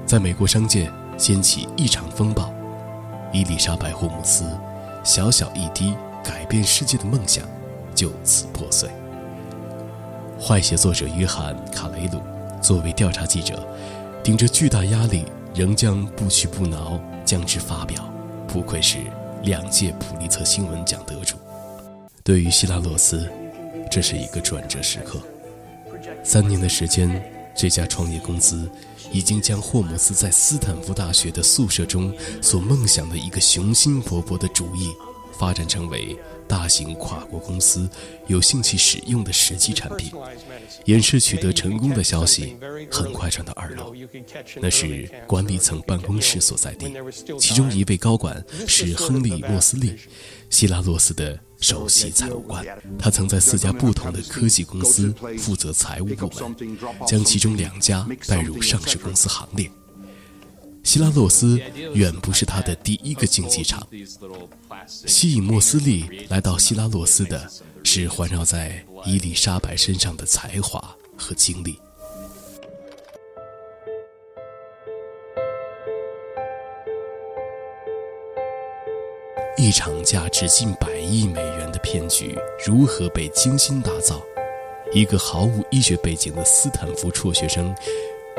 [0.06, 2.54] 在美国商界掀起一场风暴，
[3.34, 4.46] 伊丽莎白·霍姆斯
[5.04, 7.46] 小小一滴改变世界的梦想
[7.96, 8.90] 就此破碎。
[10.40, 12.22] 坏写作者约翰·卡雷鲁
[12.62, 13.66] 作为调查记者，
[14.24, 15.26] 顶着巨大压力，
[15.56, 18.04] 仍将不屈不挠将之发表，
[18.48, 19.00] 不愧是
[19.44, 21.38] 两届普利策新闻奖得主。
[22.24, 23.32] 对于希拉洛斯，
[23.90, 25.22] 这是一个转折时刻。
[26.24, 27.22] 三年的时间，
[27.56, 28.70] 这家创业公司
[29.12, 34.90] 已经将霍姆斯在斯坦福大学的宿舍中所梦想的一个雄心勃勃的主意，
[35.38, 36.18] 发展成为
[36.48, 37.90] 大型跨国公司
[38.28, 40.12] 有兴趣使用的实际产品。
[40.86, 42.56] 演示取得成功的消息
[42.92, 43.94] 很快传到二楼，
[44.62, 46.94] 那是管理层办公室所在地。
[47.40, 49.96] 其中一位高管是亨利·莫斯利，
[50.50, 51.40] 希拉洛斯的。
[51.60, 52.64] 首席财务官，
[53.00, 56.78] 他曾在四家不同的科技公司负责财务部门，
[57.08, 59.68] 将其中两家带入上市公司行列。
[60.84, 61.60] 希拉洛斯
[61.96, 63.88] 远不是他的第一个竞技场，
[64.86, 67.52] 吸引莫斯利来到希拉洛斯的
[67.84, 71.80] 是环绕在伊丽莎白身上的才华和经历。
[79.60, 84.22] 一场价值近百亿美元的骗局如何被精心打造？
[84.94, 87.76] 一个毫无医学背景的斯坦福辍学生，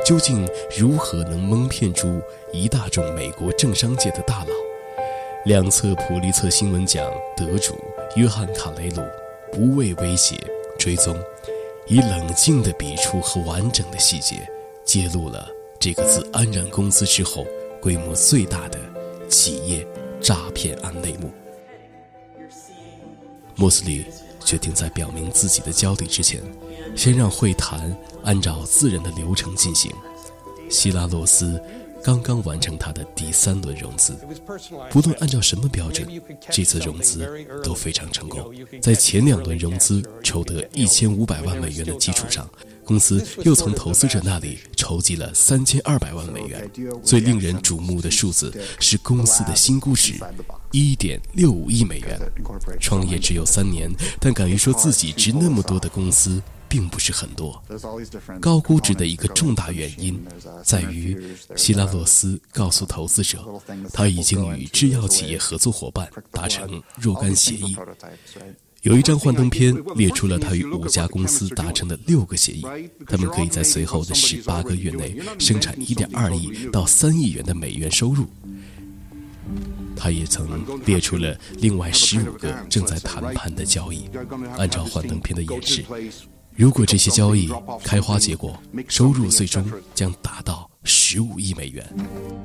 [0.07, 0.49] 究竟
[0.79, 4.55] 如何能蒙骗出一大众美国政商界的大佬？
[5.45, 7.05] 两侧普利策新闻奖
[7.37, 7.75] 得主
[8.15, 9.03] 约翰·卡雷鲁
[9.51, 10.37] 不畏威胁
[10.79, 11.21] 追踪，
[11.89, 14.37] 以冷静的笔触和完整的细节，
[14.85, 15.49] 揭露了
[15.81, 17.45] 这个自安然公司之后
[17.81, 18.79] 规模最大的
[19.29, 19.85] 企业。
[20.21, 21.31] 诈骗案内幕。
[23.57, 24.05] 莫斯利
[24.45, 26.43] 决定在表明自己的焦虑之前，
[26.95, 29.93] 先让会谈按照自然的流程进行。
[30.71, 31.61] 希拉洛斯
[32.03, 34.17] 刚刚完成他的第三轮融资，
[34.91, 36.09] 不论按照什么标准，
[36.51, 37.29] 这次融资
[37.63, 38.53] 都非常成功。
[38.81, 42.49] 在前两轮融资筹得一千五百万美元的基础上。
[42.85, 46.71] 公司又从投资者那里筹集了三千二百万美元。
[47.05, 50.15] 最令人瞩目的数字是公司的新估值，
[50.73, 52.19] 一点六五亿美元。
[52.81, 57.63] 创业只有三年，但敢于说自己值那么多的公司并不是很多。
[58.41, 60.23] 高估值的一个重大原因
[60.63, 61.17] 在于，
[61.57, 63.45] 希拉洛斯告诉投资者，
[63.93, 67.77] 他已经与制药企业合作伙伴达成若干协议。
[68.83, 72.65] 有一张幻灯片列出了他与五家公司达成的六个协议，
[73.07, 78.27] 他们可以在随后的十八个月内生产一点二亿到三亿元的美元收入。
[79.97, 84.09] 他也曾列出了另外十五个正在谈判的交易。
[84.57, 85.85] 按照幻灯片的演示，
[86.59, 87.49] 如果这些交易
[87.85, 90.69] 开花结果，收入最终将达到。
[90.83, 91.87] 十五亿美元。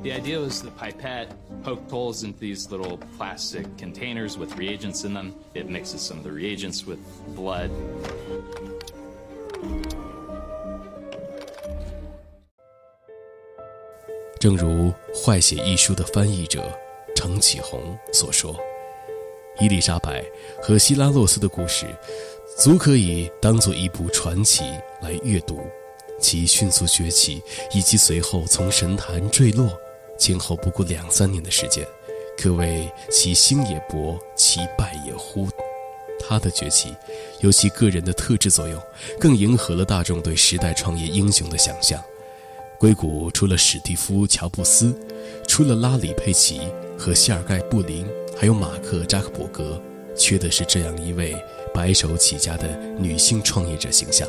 [0.02, 1.28] The idea was the pipette
[1.64, 5.32] poked holes into these little plastic containers with reagents in them.
[5.54, 6.98] It mixes some of the reagents with
[7.34, 7.70] blood.
[14.38, 14.92] 正如
[15.24, 16.70] 《坏血》一书的翻译者
[17.16, 18.54] 程启宏所说，
[19.58, 20.22] 伊丽莎白
[20.62, 21.86] 和希拉洛斯的故事，
[22.56, 24.64] 足可以当做一部传奇
[25.02, 25.60] 来阅读。
[26.20, 27.42] 其迅速崛起，
[27.72, 29.68] 以及随后从神坛坠落，
[30.16, 31.86] 前后不过两三年的时间，
[32.38, 35.48] 可谓其兴也勃，其败也忽。
[36.18, 36.94] 他的崛起
[37.40, 38.80] 有其个人的特质作用，
[39.20, 42.02] 更迎合了大众对时代创业英雄的想象。
[42.78, 44.94] 硅谷除了史蒂夫·乔布斯，
[45.46, 46.60] 除了拉里·佩奇
[46.96, 49.82] 和谢尔盖·布林，还有马克·扎克伯格，
[50.16, 51.36] 缺的是这样一位
[51.74, 54.26] 白手起家的女性创业者形象。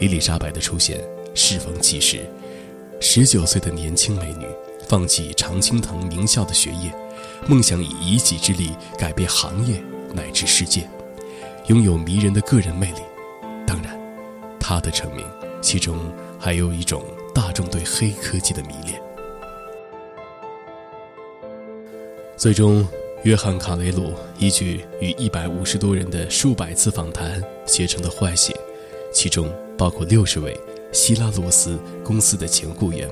[0.00, 1.00] 伊丽莎白的出现
[1.32, 2.26] 适逢其时，
[3.00, 4.44] 十九岁的年轻美女
[4.88, 6.92] 放弃常青藤名校的学业，
[7.46, 9.80] 梦想以一己之力改变行业
[10.12, 10.88] 乃至世界，
[11.68, 13.00] 拥有迷人的个人魅力。
[13.64, 13.98] 当然，
[14.58, 15.24] 她的成名
[15.62, 15.96] 其中
[16.40, 19.00] 还有一种大众对黑科技的迷恋。
[22.36, 22.86] 最终，
[23.24, 28.54] 约翰·卡雷鲁依据与一百五十多人的数百次访谈写成的坏写，
[29.12, 29.48] 其中。
[29.78, 30.60] 包括六十位
[30.90, 33.08] 希拉洛斯公司的前雇员，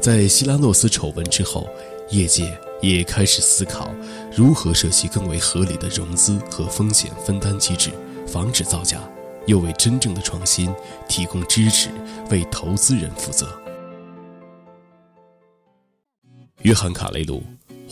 [0.00, 1.68] 在希拉洛斯丑闻之后，
[2.10, 3.94] 业界也开始思考
[4.34, 7.90] 如何设计更为合理的融资和风险分担机制，
[8.26, 8.98] 防止造假，
[9.46, 10.74] 又为真正的创新
[11.06, 11.88] 提供支持，
[12.32, 13.46] 为投资人负责。
[16.62, 17.38] 约翰·卡雷鲁，《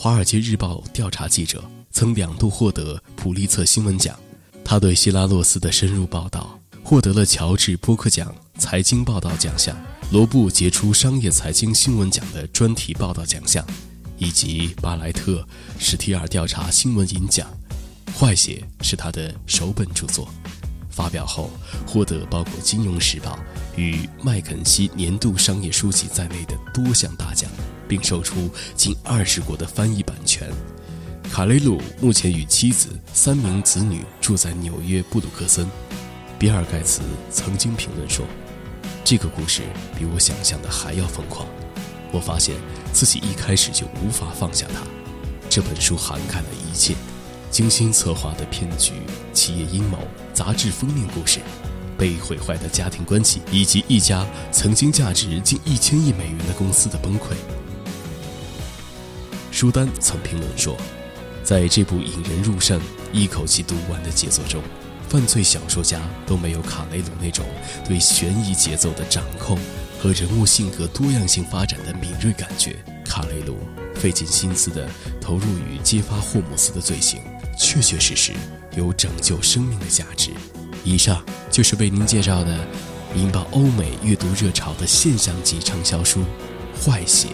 [0.03, 4.17] 华尔街日报》调查记者，曾两度获得普利策新闻奖。
[4.65, 6.59] 他对希拉洛斯的深入报道。
[6.83, 9.77] 获得了乔治·波克奖财经报道奖项、
[10.11, 13.63] 罗布杰出商业财经新闻奖的专题报道奖项，
[14.17, 15.33] 以及巴莱特·
[15.77, 17.47] 史提尔调查新闻银奖。
[18.19, 20.27] 《坏血》是他的首本著作，
[20.89, 21.51] 发表后
[21.85, 23.37] 获得包括《金融时报》
[23.79, 27.47] 与麦肯锡年度商业书籍在内的多项大奖，
[27.91, 30.49] 并售出近二十国的翻译版权。
[31.29, 35.67] 卡雷鲁目前与妻子、三名子女住在纽约布鲁克森。
[36.39, 38.25] 比尔·盖茨曾经评论说
[39.03, 39.63] ：“这个故事
[39.99, 41.45] 比我想象的还要疯狂。
[42.13, 42.55] 我发现
[42.93, 44.83] 自己一开始就无法放下它。
[45.49, 46.95] 这本书涵盖了一切：
[47.49, 48.93] 精心策划的骗局、
[49.33, 49.97] 企业阴谋、
[50.33, 51.41] 杂志封面故事、
[51.97, 57.33] 被毁坏的家庭关系，以及一家曾经价值近一千亿美元的公司的崩溃。”
[59.61, 60.75] 朱丹曾评论说。
[61.43, 62.81] 在这部引人入胜、
[63.13, 64.59] 一口气读完的杰作中，
[65.07, 67.45] 犯罪小说家都没有卡雷鲁那种
[67.87, 69.55] 对悬疑节奏的掌控
[69.99, 72.75] 和人物性格多样性发展的敏锐感觉。
[73.05, 73.59] 卡雷鲁
[73.93, 74.89] 费尽心思地
[75.21, 77.21] 投入于揭发霍姆斯的罪行，
[77.55, 78.33] 确确实实
[78.75, 80.31] 有拯救生命的价值。
[80.83, 82.67] 以上就是为您介绍的
[83.15, 86.21] 引爆欧美阅读热潮的现象级畅销书
[86.83, 87.27] 《坏血》。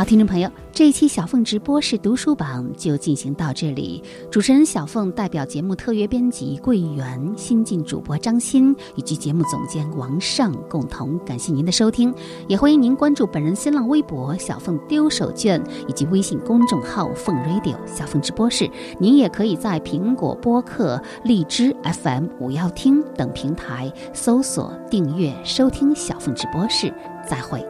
[0.00, 4.02] 好，听众朋友，这一期小凤直播室读书榜就进行到这里。
[4.30, 12.14] 主持人小凤代表节目特约编辑桂圆、新晋主播张欣以及节目总监王尚共同感谢您的收听，
[12.48, 18.66] 也欢迎您关注本人新浪微博“小凤丢手绢”以及微信公众号“凤 radio 小凤直播室”。
[18.98, 26.90] 您也可以在苹果播客、荔枝 FM、五幺听等平台搜索订阅收听小凤直播室。
[27.28, 27.62] 再会。